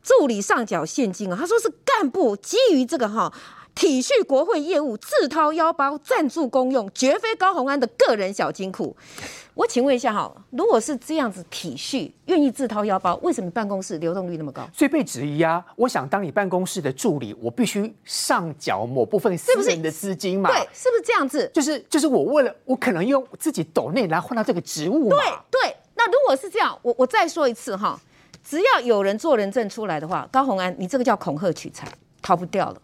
[0.03, 3.33] 助理上缴现金啊，他说是干部基于这个哈。
[3.79, 8.97] 体恤国会业务，自掏腰包赞助公用，绝非高鸿安的个人小金库。
[9.55, 14.69] 我请问一下哈，如果是这样子体恤，愿意自掏腰包，为什么办公室流动率那么高？
[14.75, 15.65] 所以被质疑啊！
[15.77, 20.51] 我想当你办公室的助理，我必须上缴某部分私人的资金嘛？
[20.51, 21.49] 对，是不是这样子？
[21.55, 25.17] 就是就是我为了我可能用自己抖内来换到这个职务嘛？
[25.51, 25.77] 对对。
[25.95, 27.97] 那如果是这样，我我再说一次哈，
[28.45, 31.87] 只要有人做人证出来的话，高鸿安，你这个叫恐吓取财，
[32.21, 32.83] 逃不掉了。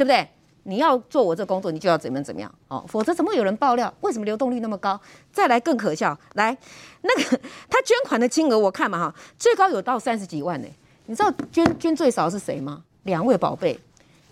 [0.00, 0.26] 对不对？
[0.62, 3.92] 你要做我这工作，你就要怎么怎么样哦，否则怎么有人爆料？
[4.00, 4.98] 为什么流动率那么高？
[5.30, 6.56] 再来更可笑，来
[7.02, 7.22] 那个
[7.68, 10.68] 他捐款的金额我看嘛哈，最高有到三十几万呢。
[11.04, 12.82] 你知道捐捐最少是谁吗？
[13.02, 13.78] 两位宝贝，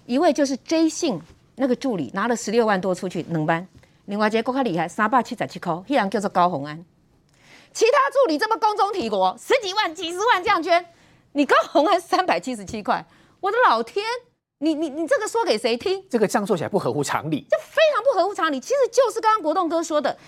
[0.06, 1.20] 一位就是 J 姓
[1.56, 3.68] 那个助理拿了十六万多出去能班，
[4.06, 6.82] 另外一个更加厉害，三百七十七块，一人叫做高红安。
[7.74, 10.86] 其他助理这么公中体国，十几万、几十万这样捐，
[11.32, 13.04] 你高红安三百七十七块，
[13.40, 14.02] 我的老天！
[14.60, 16.04] 你你你这个说给谁听？
[16.10, 18.58] 这个这样做起来不合乎常理，这非常不合乎常理。
[18.58, 20.18] 其实就是刚刚国栋哥说的，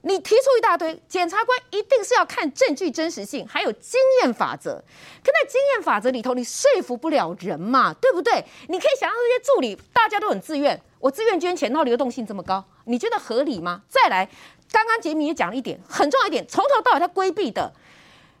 [0.00, 4.82] 你提出一大堆，检察官一定是要看证据真实性，还有经验法则。
[5.22, 8.42] 可在经验法则里头，你说服不了人嘛，对不对？
[8.68, 13.82] 你可以想象这些助理大家都很自愿，我自愿捐钱，然后流动性这么高，你觉得合理吗？
[13.90, 14.26] 再来，
[14.72, 17.74] 刚刚杰明也讲了一点很重要一点，从头到尾他规避的，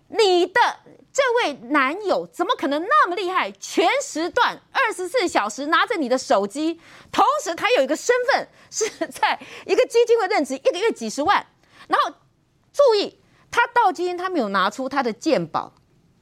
[0.08, 0.60] 你的。
[1.14, 3.48] 这位男友怎么可能那么厉害？
[3.52, 6.80] 全时段二十四小时拿着你的手机，
[7.12, 11.46] 同时他有一个身份是在一个基金会任职，一个月几十万。
[11.86, 12.10] 然后
[12.72, 13.16] 注意，
[13.48, 15.72] 他到今天他没有拿出他的鉴宝，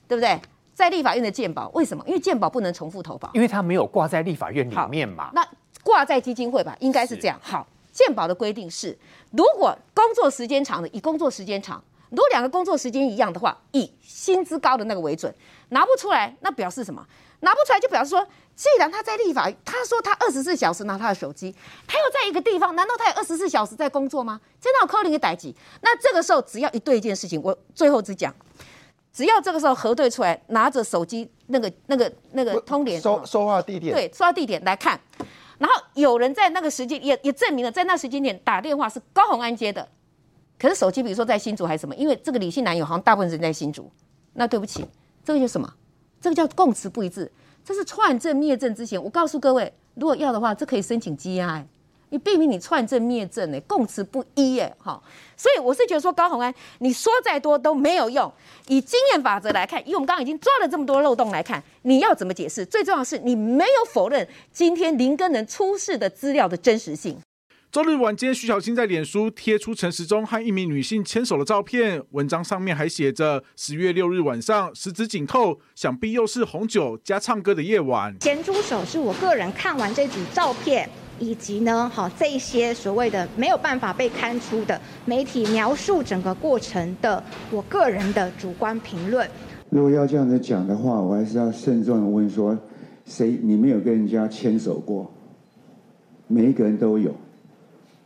[0.06, 0.38] 对不对？
[0.74, 2.04] 在立法院的鉴宝，为什么？
[2.06, 5.30] 因为鉴宝不能重复投保，因为他没有挂在立法院里面嘛。
[5.32, 5.42] 那
[5.82, 7.40] 挂在基金会吧，应该是这样。
[7.42, 8.98] 好，鉴宝的规定是，
[9.30, 11.82] 如果工作时间长的，以工作时间长。
[12.12, 15.34] 如果两个工作时间一样的话，以薪资高的那个为准，
[15.70, 17.02] 拿不出来，那表示什么？
[17.40, 21.52] 拿不出来就表示说，既然他在立法，他说他二十四小时拿他的手机，
[21.86, 24.38] 他又在一个地方，难道他有二十四小时在工作吗？
[24.60, 25.56] 真的有扣零的代际？
[25.80, 28.32] 那这个时候只要一对一件事情，我最后只讲，
[29.10, 35.00] 只要这个时候核对出来，拿着手机那个那个那个通联收说话地点，对，说话地点来看，
[35.58, 39.88] 然后有人在那个时间也也证明了，在那时间点打电话是高红安接的。
[40.62, 41.94] 可是手机，比如说在新竹还是什么？
[41.96, 43.90] 因为这个李姓男友好像大部分人在新竹，
[44.34, 44.86] 那对不起，
[45.24, 45.68] 这个叫什么？
[46.20, 47.28] 这个叫供词不一致，
[47.64, 49.02] 这是串证灭证之前。
[49.02, 51.66] 我告诉各位，如果要的话，这可以申请羁押，
[52.10, 55.02] 你避免你串证灭证，哎，供词不一，哎，好，
[55.36, 58.32] 所以我是觉得说高鸿安，你说再多都没有用。
[58.68, 62.64] 以经验法则来看，以我们刚刚已经抓了这么多漏洞来看，你要怎么解释？
[62.64, 67.18] 最重要的是你没有否认今天林根人出示的资料的真实性。
[67.72, 80.86] 周日晚间，徐小青在脸书贴出陈时中和一名女性牵手的照片，文章上面还写着：“十月六日晚上，十指紧扣，想必又是红酒加唱歌的夜晚。”咸猪手是我个人看完这组照片，
[81.18, 89.26] 以及呢，好这一些所谓的没有办法被刊出的媒体描述整个过程的我个人的主观评论。
[89.70, 92.54] 如果要这样子讲的话，我还是要慎重的问说：
[93.06, 93.38] 谁？
[93.42, 95.10] 你没有跟人家牵手过？
[96.26, 97.16] 每一个人都有。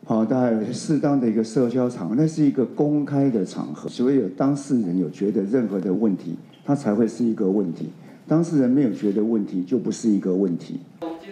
[0.09, 7.91] 好，大概有适当的一个社交场，那是一个公开的场合，所以有当事人有觉得任何的问题，它才会是一个问题。
[8.25, 10.79] 当事人没有觉得问题，就不是一个问题。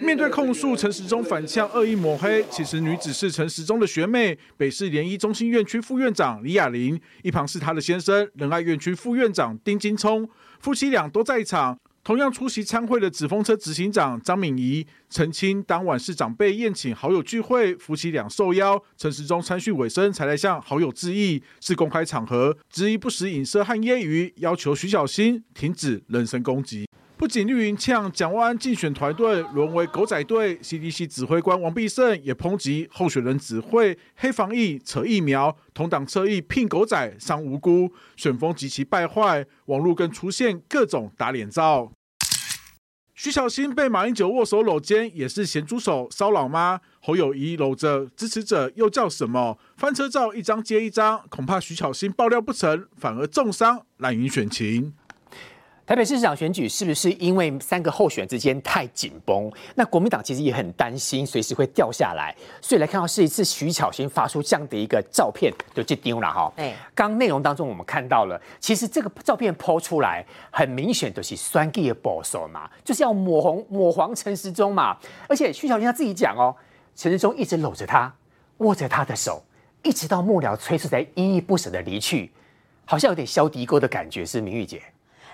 [0.01, 11.79] 面对控诉，陈时中反向恶意抹黑，其实女子是陈时中的学妹，北市联医中心院区副院长李雅玲，一旁是她的先生仁爱院区副院长丁金聪，夫妻俩都在场。
[12.05, 26.87] 同样出席参会的紫风车执行长张敏仪澄清，当晚是长辈宴请好友聚会，夫妻俩受邀，陈时中参叙尾声才来向好友致意，是公开场合，质疑不实影射和揶揄，要求徐小新停止人身攻击。
[27.17, 41.93] 不仅绿营呛蒋万安竞选团队沦为狗仔队，CDC 指挥官王必胜也抨击候选人指挥黑防疫、扯疫苗，同党侧翼聘狗仔伤无辜，选风极其败坏，网络更出现各种打脸照。
[43.15, 46.81] 徐小新被马英九握手搂肩，也是咸猪手骚扰吗？
[47.01, 49.57] 侯友谊搂着支持者又叫什么？
[49.77, 54.93] 翻车照一张接一张，恐怕徐小新爆料不成，反而重伤蓝营选情。
[55.87, 59.53] 台北市长选举是不是因为三个候选人之间太紧绷？
[59.75, 62.35] 那国民党其实也很担心，随时会掉下来。
[62.63, 66.51] 所以来看到是一次徐巧芯发出这样的一个照片，就这丢了哈。
[66.57, 74.97] 哎，刚内容当中我们看到了，其实这个照片抛出来，很明显就是酸 G 的保守嘛，就是要抹红抹黄陈时中嘛。
[75.29, 76.57] 而且徐巧芯他自己讲哦，
[76.97, 78.11] 陈时中一直搂着他，
[78.59, 79.45] 握着他的手，
[79.83, 82.33] 一直到幕僚催促才依依不舍的离去，
[82.87, 84.81] 好像有点消敌沟的感觉，是明玉姐。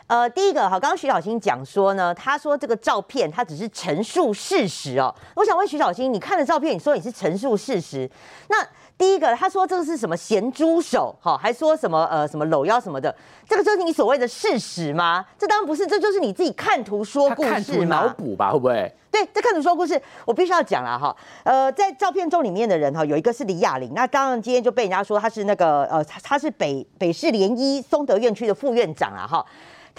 [0.07, 5.15] 呃，第一个哈，刚刚徐小新讲说呢，他说这个照片他只是陈述事实哦。
[5.37, 8.11] 我想问徐小新，你看了照片，你说你是陈述事实，
[8.49, 8.57] 那
[8.99, 13.15] 第一个他说这个是什么咸猪手，哈，还说什么呃什么搂腰什么的，
[13.49, 15.25] 这个就是你所谓的事实吗？
[15.39, 18.93] 这当然不是，这就是你自己看图说故事脑补吧，会不会？
[19.13, 21.17] 对，这看图说故事，我必须要讲了哈。
[21.45, 29.47] 呃，在照片中里面的人哈，有一个是李雅玲，那当然今天就被人家说他是那个呃，他是北北市联医松德院区的副院长啊哈。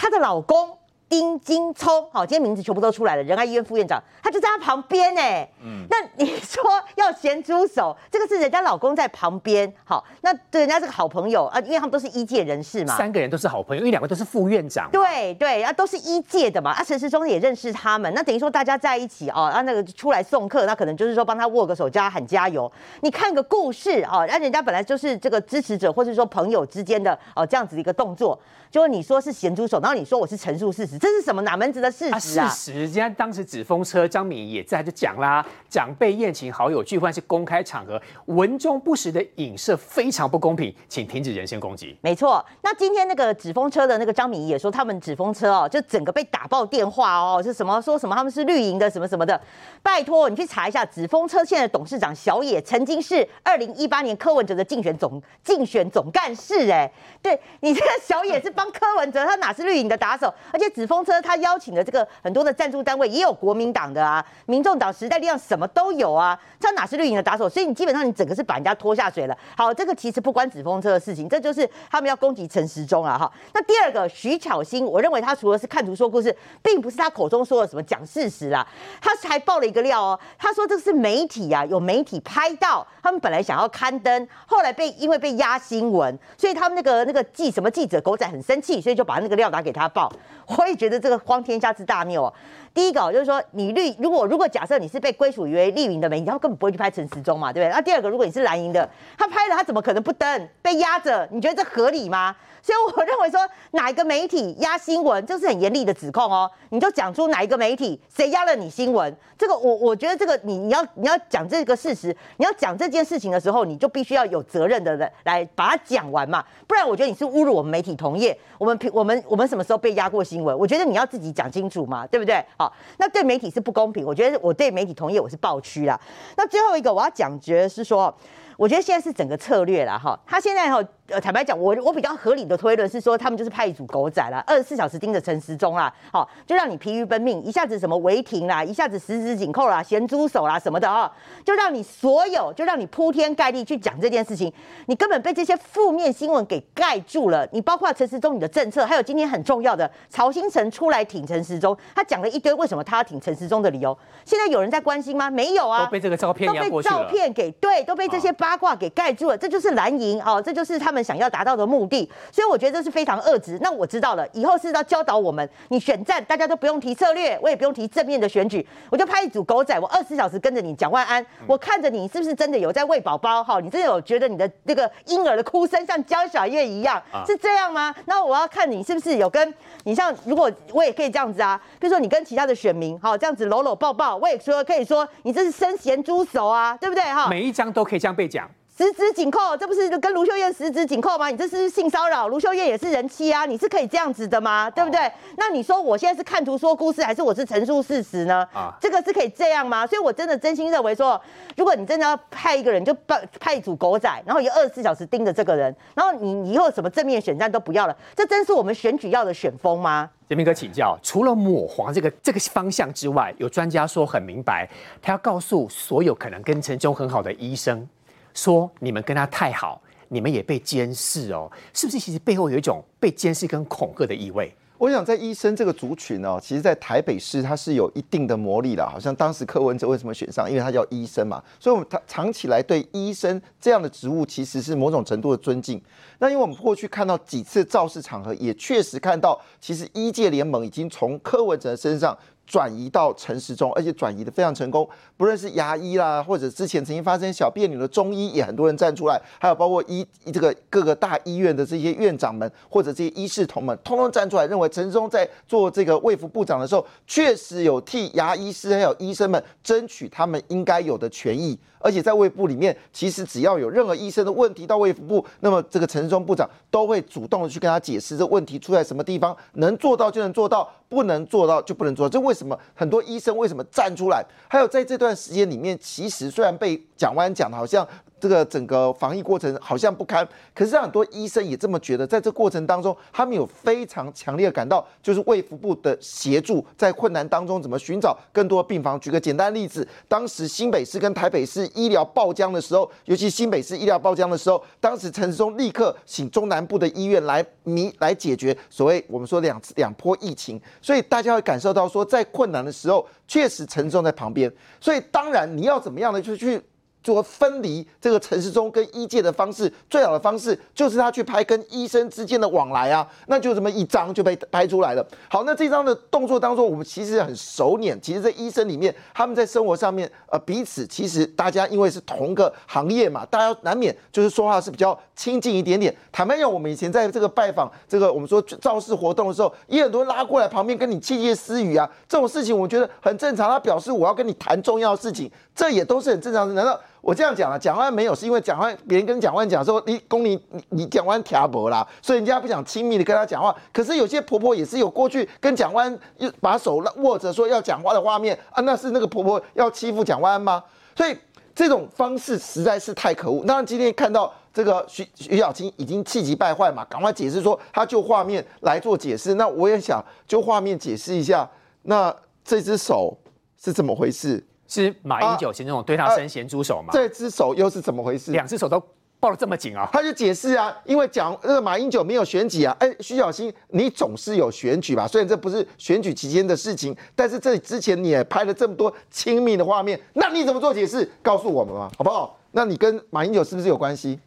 [0.02, 0.76] 她的老公
[1.08, 3.22] 丁金聪，好，今天名字全部都出来了。
[3.22, 5.48] 仁爱医院副院长，他就在他旁边哎。
[5.62, 6.64] 嗯，那你说
[6.96, 12.98] 要咸猪手，这个是人家老公在旁边，好，那对人家是个好朋友啊，因为他们都是医界人士嘛。
[12.98, 14.90] 三个人都是好朋友，因为两个都是副院长。
[14.92, 16.72] 对对啊，都是医界的嘛。
[16.72, 22.72] 啊，陈时中也认识他们，那等于说大家在一起哦，啊，那个出来送客，那可能就是说帮他握个手，叫他喊加油。
[23.02, 28.40] 你看个故事哦，那人家本来就是这个支持者或者说朋友之间的哦这样子的一个动作。
[28.72, 32.48] 就是你说是咸猪手，然后你说我是陈述事实，这是什么哪门子的事实啊？
[32.48, 41.98] 事实，人家当时纸风车张敏也在就讲啦，长辈宴请好友聚会是公开场合，文中不实的影射非常不公平，请停止人身攻击。
[42.00, 49.40] 没错，那今天那个纸风车的那个张敏也说，他们纸风车哦，就整个被打爆电话哦，是什么说什么他们是绿营的什么什么的，
[49.84, 56.90] 拜托你去查一下，纸风车现在的董事长小野曾经是二零一八年柯文哲的竞选总竞选总干事，哎，
[57.22, 58.50] 对你这个小野是。
[58.62, 60.32] 帮柯文哲，他哪是绿营的打手？
[60.52, 67.50] 而且紫风车他邀请的这个很多的赞助单位也有国民党的啊，民众党、时代力量什么都有啊，他哪是绿营的打手？
[67.50, 69.36] 所以你基本上你整个是把人家拖下水了。
[69.58, 73.18] 好，这个其实不关紫风车的事情，这就是他们要攻击陈时中啊！
[73.18, 78.68] 哈，那第二个徐巧芯，我认为他除了是看图说故事，并不是他口中说的什么讲事实啦，
[79.02, 88.40] 他还爆了一个料哦，他说这是媒体啊，有媒体拍到他们本来想要刊登，后来被因为被压新闻，所以他们那个那个记什么记者狗仔很。
[88.52, 90.12] 生气，所以就把那个料拿给他报。
[90.58, 92.34] 我也觉得这个荒天下之大谬哦。
[92.74, 97.74] 第一个就是说，你绿如果如果假设你是被归属于绿营的媒体，他根本不会去拍陈时中嘛，对不对？
[97.74, 100.50] 那第二个，如果你是蓝营的，他拍了，他怎么可能不登？
[100.62, 102.36] 被压着，你觉得这合理吗？
[102.62, 103.40] 所以我认为说，
[103.72, 106.50] 哪一个媒体压新闻，这是很严厉的指控哦。
[106.70, 118.38] 你就讲出哪一个媒体谁压了你新闻，这个我我觉得这个你你要你要讲这个事实，你要讲这件事情的时候，你就必须要有责任的来来把它讲完嘛，不然我觉得你是侮辱我们媒体同业。
[118.58, 120.56] 我们平我们我们什么时候被压过新闻？
[120.58, 122.46] 我觉得你要自己讲清楚嘛，对不对？
[122.58, 124.06] 好，那对媒体是不公平。
[124.06, 126.00] 我觉得我对媒体同业我是爆区啦。
[126.38, 128.14] 那最后一个我要讲，觉得是说，
[128.62, 130.20] 我觉得现在是整个策略了哈。
[130.24, 130.80] 他现在哈。
[131.08, 141.12] 呃，坦白讲，我我比较合理的推论是说，他们就是派一组狗仔啦，二十四小时盯着陈时中啦，好，就让你疲于奔命，一下子什么违停啦，一下子十指紧扣啦，咸猪手啦什么的啊，
[141.44, 144.54] 就让你所有，就让你铺天盖地去讲这件事情，
[144.86, 147.46] 你根本被这些负面新闻给盖住了。
[147.52, 155.30] 你包括陈时中你的政策，还有今天很重要的曹新成出来挺陈时中，他讲了一堆为什么他要挺陈时中的理由，现在有人在关心吗？
[155.30, 161.02] 没有啊，都被这个照片都被照片给对，都被这些八卦给盖住了，这就是蓝营哦，这就是他们。
[161.02, 162.08] 想要达到的目的。
[162.32, 163.58] 所以我觉得这是非常恶质。
[163.60, 173.60] 那我知道了，以后是要教导我们，你选战大家都不用提策略，我也不用提正面的选举，我就派一组狗仔，我二十四小时跟着你讲万安，我看着你是不是真的有在喂宝宝哈？
[173.60, 177.94] 你真的有觉得你的那个婴儿的哭声像交小月一样，是这样吗？
[178.06, 179.52] 那我要看你是不是有跟
[179.86, 187.28] 你像，如果我也可以这样子啊，比如说你跟其他的选民好这样子搂搂抱抱，我也说可以说你这是身咸猪手啊，对不对哈？
[187.28, 188.41] 每一张都可以这样被讲。
[188.82, 191.28] 十指紧扣，这不是跟卢秀燕十指紧扣吗？
[191.28, 194.72] 你这是性骚扰，卢秀燕也是人妻啊，你是可以这样子的吗？
[194.72, 195.00] 对不对？
[195.38, 198.44] 那你说我现在是看图说故事，还是我是陈述事实呢？
[198.52, 199.86] 啊，这个是可以这样吗？
[199.86, 201.22] 所以我真的真心认为说，
[201.56, 210.10] 如果你真的要派一个人，就派派一组狗仔，然后也二十四小时盯着这个人，然后你以后什么正面选战都不要了，这真是我们选举要的选风吗？
[210.28, 214.68] 杰明哥请教，除了抹黄这个这个方向之外，有专家说很明白，
[215.04, 217.88] 他要告诉所有可能跟陈忠很好的医生。
[218.34, 222.00] 说你们跟他太好，你们也被监视哦，是不是？
[222.00, 224.54] 其实背后有一种被监视跟恐吓的意味。
[224.78, 228.90] 我想在医生这个族群哦，其实，在台北市它是有一定的魔力了。
[228.90, 230.50] 好像当时柯文哲为什么选上？
[230.50, 235.80] 因为他叫医生嘛，所以我们他长起来对医生这样的职务其实是某种程度的尊敬。
[236.18, 242.18] 那因为我们过去看到几次造势场合，也确实看到，其实医界联盟已经从柯文哲身上。
[242.52, 244.86] 转移到陈时中，而且转移的非常成功。
[245.16, 249.18] 不论是牙医啦，或者之前曾经发生小别扭的中医，也很多人站出来。
[249.40, 261.58] 还有包括医这个各个大医院的这些院长们，或者这些医师同们，通通站出来，认为陈时中在做这个卫福部长的时候，确实有替牙医师还有医生们争取他们应该有的权益。
[261.84, 272.10] 而且在卫部里面，其实只要有任何医生的问题到卫福部，那么这个陈时中部长都会主动的去跟他解释这问题出在什么地方，能做到就能做到，不能做到就不能做到。
[272.12, 274.24] 这为什么很多医生为什么站出来？
[274.48, 277.88] 还有在这段时间里面，其实虽然被蒋万讲的好像。
[278.22, 282.06] 这个整个防疫过程好像不堪，可是很多医生也这么觉得。
[282.06, 289.00] 在这过程当中，他们有非常强烈的感到，就是卫福部的协助，在困难当中怎么寻找更多病房。
[289.00, 300.62] 举个简单例子，当时新北市跟台北市医疗爆浆的时候，尤其新北市医疗爆浆的时候，当时陈时中立刻请中南部的医院来弥来解决所谓我们说两次两波疫情。
[300.80, 304.52] 所以大家会感受到说，在困难的时候，确实陈时中在旁边。
[304.80, 306.62] 所以当然你要怎么样的就去。
[307.04, 315.06] 做分离这个陈世忠跟医界的方式，最好的方式就是他去拍跟医生之间的往来啊，那就这么一张就被拍出来了。
[315.30, 318.00] 好，那这张的动作当中，我们其实很熟稔。
[318.00, 325.96] 其实，在医生里面，他们在生活上面，呃，彼此其实大家因为是同个行业嘛，大家难免就是说话是比较亲近一点点。
[326.12, 333.50] 坦白讲，我们以前在这个拜访这个我们说造势活动的时候，也很多人拉过来旁边跟你窃窃私语啊，这种事情我觉得很正常。
[333.50, 336.54] 他表示我要跟你谈重要的事情，这也都是很正常的。
[336.54, 336.80] 难道？
[337.02, 340.40] 我这样讲啊，蒋万没有，是因为蒋万别人跟蒋万讲说，你公你
[340.70, 343.56] 你蒋万挑拨啦，所以人家不想亲密的跟他讲话。
[343.74, 350.64] 可是有些婆婆也是有过去跟蒋万又把手握着说要讲话的画面啊，那是那个婆婆要欺负蒋万吗？
[350.96, 351.18] 所以
[351.56, 353.44] 这种方式实在是太可恶。
[353.46, 359.34] 当然今天看到这个徐徐小青已经气急败坏嘛，赶快解释说他就画面来做解释。
[359.34, 361.50] 那我也想就画面解释一下，
[361.82, 363.18] 那这只手
[363.60, 364.46] 是怎么回事？
[364.74, 366.92] 是马英九行这种对他伸咸猪手吗？
[366.94, 368.32] 这只手又是怎么回事？
[368.32, 368.82] 两只手都
[369.20, 369.90] 抱得这么紧啊！
[369.92, 375.06] 他就解释啊，因为讲那个马英九没有选举啊，哎，徐小新你总是有选举吧？
[375.06, 381.08] 虽然这不是选举期间的事情，但是这之前你也拍了这么多亲密的画面，那你怎么做解释？
[381.22, 382.40] 告诉我们嘛，好不好？
[382.52, 384.18] 那你跟马英九是不是有关系？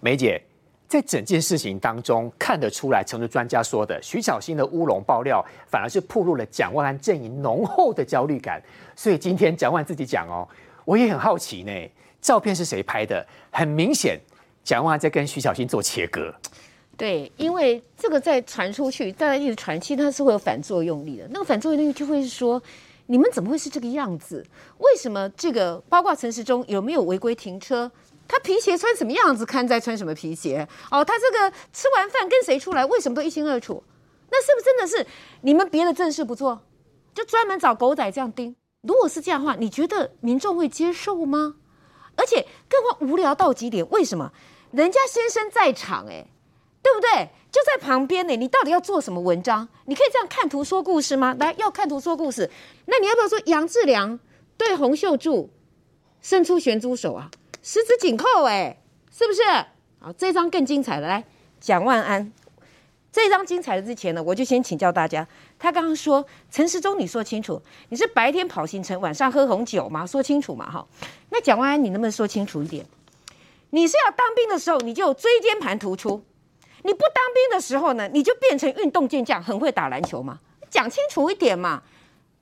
[0.00, 0.42] 梅姐。
[0.88, 8.62] 在整件事情当中，看得出来，诚如专家说的，徐小新的乌龙爆料，反而是暴露了蒋万安阵营浓厚的焦虑感。
[8.94, 10.46] 所以今天蒋万自己讲哦，
[10.84, 11.72] 我也很好奇呢，
[12.20, 13.26] 照片是谁拍的？
[13.50, 14.18] 很明显，
[14.62, 16.32] 蒋万安在跟徐小新做切割。
[16.96, 21.26] 对，因为这个再传出去，大家一直传，其实它是会有反作用力的。
[21.30, 22.62] 那个反作用力就会是说，
[23.06, 24.42] 你们怎么会是这个样子？
[24.78, 27.90] 为什么这个包括陈时中有没有违规停车？
[28.28, 31.04] 他皮鞋穿什么样子，看在穿什么皮鞋哦。
[31.04, 33.82] 他这个吃完饭跟谁出来，为什么都一清二楚？
[34.30, 35.06] 那是不是真的是
[35.42, 36.60] 你们别的正事不做，
[37.14, 38.56] 就专门找狗仔这样盯？
[38.82, 41.56] 如果是这样的话，你觉得民众会接受吗？
[42.16, 44.32] 而且更话无聊到极点，为什么？
[44.72, 46.26] 人家先生在场，哎，
[46.82, 47.30] 对不对？
[47.52, 48.36] 就在旁边呢。
[48.36, 49.68] 你到底要做什么文章？
[49.86, 51.34] 你可以这样看图说故事吗？
[51.38, 52.50] 来，要看图说故事，
[52.86, 54.18] 那你要不要说杨志良
[54.58, 55.50] 对洪秀柱
[56.20, 57.30] 伸出咸猪手啊？
[57.68, 59.42] 十指紧扣，哎，是不是？
[59.98, 61.08] 好，这张更精彩了。
[61.08, 61.24] 来，
[61.58, 62.32] 蒋万安，
[63.10, 65.26] 这张精彩的之前呢，我就先请教大家。
[65.58, 70.06] 他刚刚说陈时中，你说清楚，你是白天跑行程，晚上喝红酒吗？
[70.06, 70.86] 说清楚嘛，哈。
[71.30, 72.86] 那蒋万安，你能不能说清楚一点？
[73.70, 76.20] 你是要当兵的时候，你就椎间盘突出；
[76.84, 80.38] 你不当兵的时候呢，你就变成运动健将，很会打篮球嘛。
[80.70, 81.82] 讲清楚一点嘛，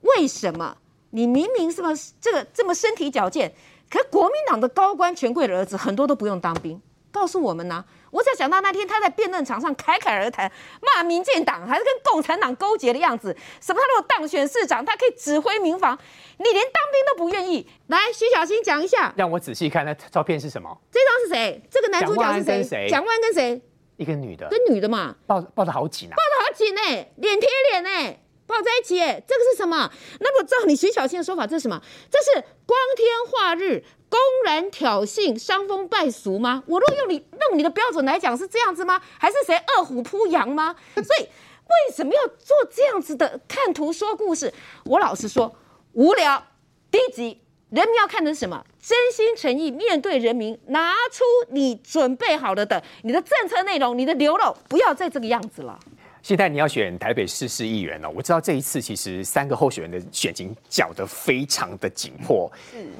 [0.01, 0.77] 为什么
[1.09, 1.89] 你明明是么
[2.21, 3.51] 这个这么身体矫健，
[3.89, 6.81] 可国民党的高官权贵的儿子很多都不用当兵？
[7.11, 7.85] 告诉我们呢？
[8.11, 13.35] 我只要想到那天他在辩论场上侃侃而谈，骂民进党还是跟共产党勾结的样子。
[13.61, 15.97] 什么他如果当选市长，他可以指挥民防，
[16.37, 17.65] 你连当兵都不愿意。
[17.87, 20.77] 来，徐小新讲一下，让我仔细看那照片是什么？
[20.91, 21.61] 这张是谁？
[21.71, 22.89] 这个男主角是谁？
[22.89, 23.61] 蒋万跟谁？
[23.95, 28.19] 一个女的，跟女的嘛，抱抱的好紧啊，抱得好紧哎，脸贴脸哎。
[28.47, 29.91] 抱在一起，这个是什么？
[30.19, 31.81] 那么照你徐小庆的说法，这是什么？
[32.11, 36.63] 这是光天化日公然挑衅、伤风败俗吗？
[36.67, 37.15] 我若用你
[37.49, 39.01] 用你的标准来讲，是这样子吗？
[39.19, 40.75] 还是谁饿虎扑羊吗？
[40.95, 44.53] 所以为什么要做这样子的看图说故事？
[44.85, 45.55] 我老实说，
[45.93, 46.45] 无聊、
[46.91, 47.41] 低级。
[47.71, 48.63] 人民要看的是什么？
[48.79, 55.77] 真心诚意面对人民，拿出你准备好了的你的政策内容、你的流露，不要再这个样子了。
[56.25, 62.51] 现在你要选台北市市议员了，我知道这一次其实三个候选人的选情搅得非常的紧迫。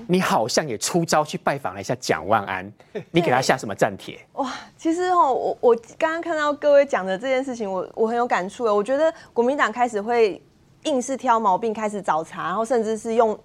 [0.07, 2.71] 你好像也出招去拜访了一下蒋万安，
[3.09, 4.19] 你给他下什么战帖？
[4.33, 10.39] 哇，其实哦，我我刚刚看到各位讲的这件事情，我我很有感触我觉得国民党开始会
[10.83, 13.35] 硬是挑毛病，开始找茬，然后甚至是用。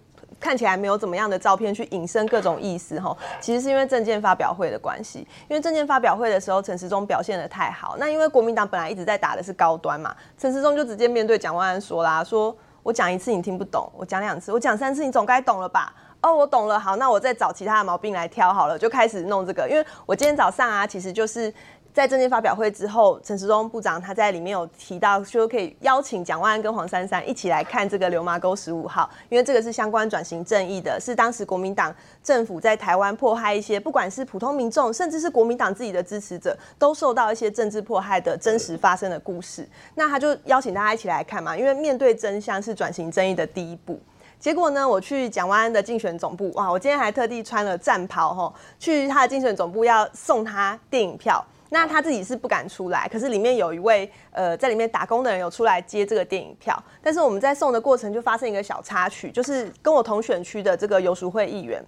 [0.40, 5.18] 看起来没有怎么样的照片去引申各种意思哈，其实是因为证件发表会的关系。
[5.48, 7.96] 因为证件发表会的时候，陈时中表现的太好。
[7.98, 15.92] 那因为国民党本来一直在打的是高端嘛，陈时中就直接面对蒋万安说啦：“说我讲一次你听不懂，我讲两次，我讲三次你总该懂了吧？
[16.22, 19.68] 哦，我懂了，好，那我再找其他的毛病来挑好了，就开始弄这个。
[19.68, 21.52] 因为我今天早上啊，其实就是。
[21.92, 39.68] 在证件发表会之后，陈时中部长他在里面有提到说，可以邀请蒋万安跟黄珊珊一起来看这个流麻沟十五号，因为这个是相关转型正义的，是当时国民党政府在台湾迫害一些，不管是普通民众，甚至是国民党自己的支持者，都受到一些政治迫害的真实发生的故事。
[39.96, 43.98] 那他就邀请大家一起来看嘛，因为面对真相是转型正义的第一步。
[44.38, 51.44] 结果呢，我去蒋万安的竞选总部，哇，我今天还特地穿了战袍哈，去他的竞选总部要送他电影票。
[51.70, 61.82] 那他自己是不敢出来，可是里面有一位呃在里面打工的人有出来接这个电影票，但是我们在送的过程就发生一个小插曲，就是跟我同选区的这个游淑会议员。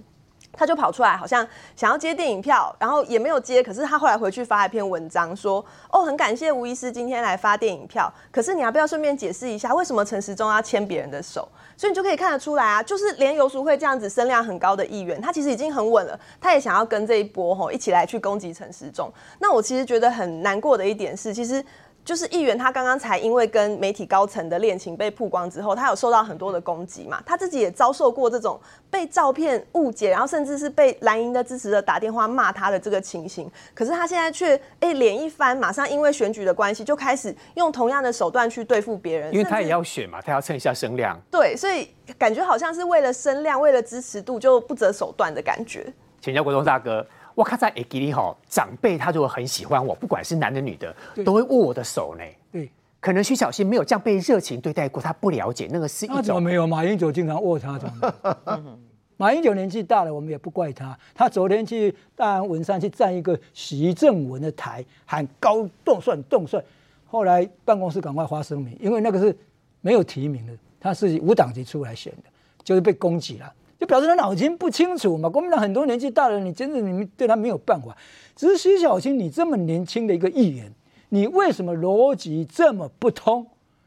[0.53, 3.62] 他就跑出来，好像想要接电影票，然后也没有接。
[3.62, 8.12] 可是他后来回去发一篇文章，说：“哦，很感谢吴医师今天来发电影票。
[8.30, 11.48] 可是你要不要顺便解释一下，为什么陈时中要牵别人的手？
[11.76, 19.11] 所以你就可以看得出来啊，就是连游淑慧这样子声量很高的议员，他其实已经很稳了，他也想要跟这一波吼一起来去攻击陈时中。
[19.38, 21.64] 那我其实觉得很难过的一点是，其实。
[22.05, 28.59] 就是议员，他刚刚才因为跟媒体高层的恋情被曝光之后，他有受到很多的攻击嘛，他自己也遭受过这种
[28.90, 33.48] 被照片误解，然后甚至是被蓝营的支持者打电话骂他的这个情形。
[33.72, 41.16] 可是他现在却哎脸一翻，马上因为选举的关系就开始用同样的手段去对付别人，因为他也要选嘛，他要蹭一下声量。
[41.30, 41.88] 对，所以
[42.18, 45.86] 感觉好像是为了声量，为了支持度就不择手段的感觉。
[46.20, 47.07] 请教国中大哥。
[47.35, 52.24] 我看在 A 吉里吼，长辈他如果很喜欢我，不管是男的女的，都会握我的手呢。
[52.51, 52.70] 对，
[53.01, 56.22] 可能徐小新没有这样被热情对待过，他不了解那个是一种。
[56.22, 56.66] 怎么没有？
[56.66, 58.55] 马英九经常握他的。
[59.16, 60.99] 马英九年纪大了，我们也不怪他。
[61.14, 66.62] 他昨天去大安文山去站一个习正文的台，喊高动算动算，
[67.07, 69.37] 后来办公室赶快发声明，因为那个是
[69.80, 72.22] 没有提名的，他是无党籍出来选的，
[72.64, 73.53] 就是被攻击了。
[73.83, 75.28] 就表示他脑筋不清楚嘛？
[75.28, 77.97] 国民党很多年纪大的人，你真的你们对他没有办法。
[78.37, 80.72] 只是徐小青，你这么年轻的一个议员，
[81.09, 83.45] 你为什么逻辑这么不通？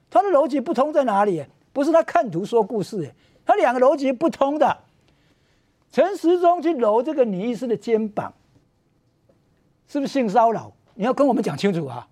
[0.09, 1.45] 他的逻辑不通在哪里？
[1.71, 3.09] 不是他看图说故事，
[3.45, 4.79] 他两个逻辑不通的。
[5.93, 8.33] 陈时中去揉这个女医师的肩膀，
[9.87, 10.73] 是不是性骚扰？
[10.95, 12.05] 你要跟我们讲清楚啊！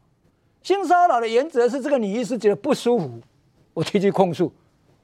[0.62, 3.20] 性骚扰的原则是这个女医师觉得不舒服，
[3.74, 4.54] 我提起控诉，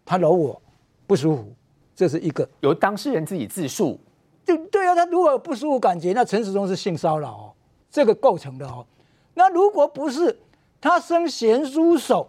[0.05, 0.61] 他揉我
[1.05, 1.53] 不舒服。
[1.99, 3.99] 这是一个由当事人自己自述，
[4.45, 7.51] 就对啊，他如果有不舒服感觉，那陈时中是性骚扰哦，
[7.91, 8.85] 这个构成的哦。
[9.33, 10.39] 那如果不是
[10.79, 12.25] 他生咸猪手，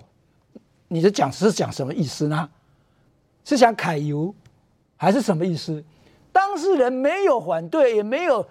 [0.89, 2.51] 你的讲是讲什么意思呢？
[3.45, 4.35] 是想揩油，
[4.97, 5.85] 还是什么意思？
[6.33, 8.45] 当事人没有反对，也没有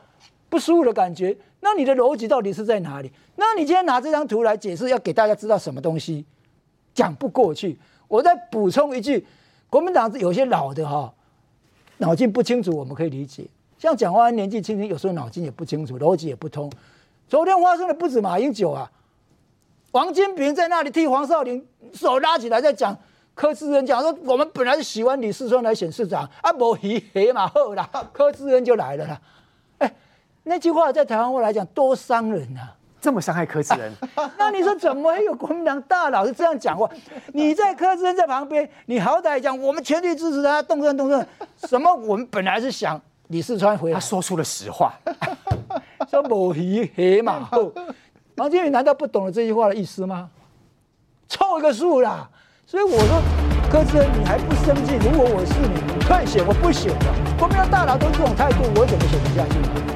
[0.47, 3.11] 不舒服的感觉，那你的逻辑到底是在哪里？
[3.35, 6.25] 那你今天拿这张图来解释，要给大家知道什么东西？
[6.93, 7.77] 讲不过去。
[8.07, 9.27] 我再补充一句。
[9.69, 11.13] 国民党有些老的哈，
[11.97, 13.45] 脑筋不清楚，我们可以理解。
[13.77, 16.71] 像蒋万安年纪轻轻，有时候脑筋也不清楚，逻辑也不通。
[17.27, 18.91] 昨天发生的不止马英九啊，
[19.91, 22.97] 王金平在那里替黄少林手拉起来，在讲
[23.35, 29.21] 柯志恩讲说，我们本来是喜欢李世川来选市长，啊，无黑黑马后啦，柯志恩就来了啦。
[29.77, 29.95] 哎，
[30.43, 32.75] 那句话在台湾话来讲多伤人啊！
[33.01, 33.93] 这么伤害柯志恩，
[34.37, 36.89] 那你说怎么会有国民党大佬是这样讲话？
[37.33, 41.27] 你在柯志恩在旁边，你好歹讲我们全力支持他动身动身，
[41.67, 44.93] 什么我们本来是想李四川回来，他说出了实话，
[46.09, 47.71] 说某鱼黑马后，
[48.35, 50.29] 王金宇难道不懂了这句话的意思吗？
[51.27, 52.27] 凑一个数啦！
[52.65, 53.21] 所以我说，
[53.71, 54.95] 柯志恩你还不生气？
[54.95, 57.15] 如果我是你，你快写我不写了。
[57.37, 59.88] 国民党大佬都这种态度，我怎么写得下去？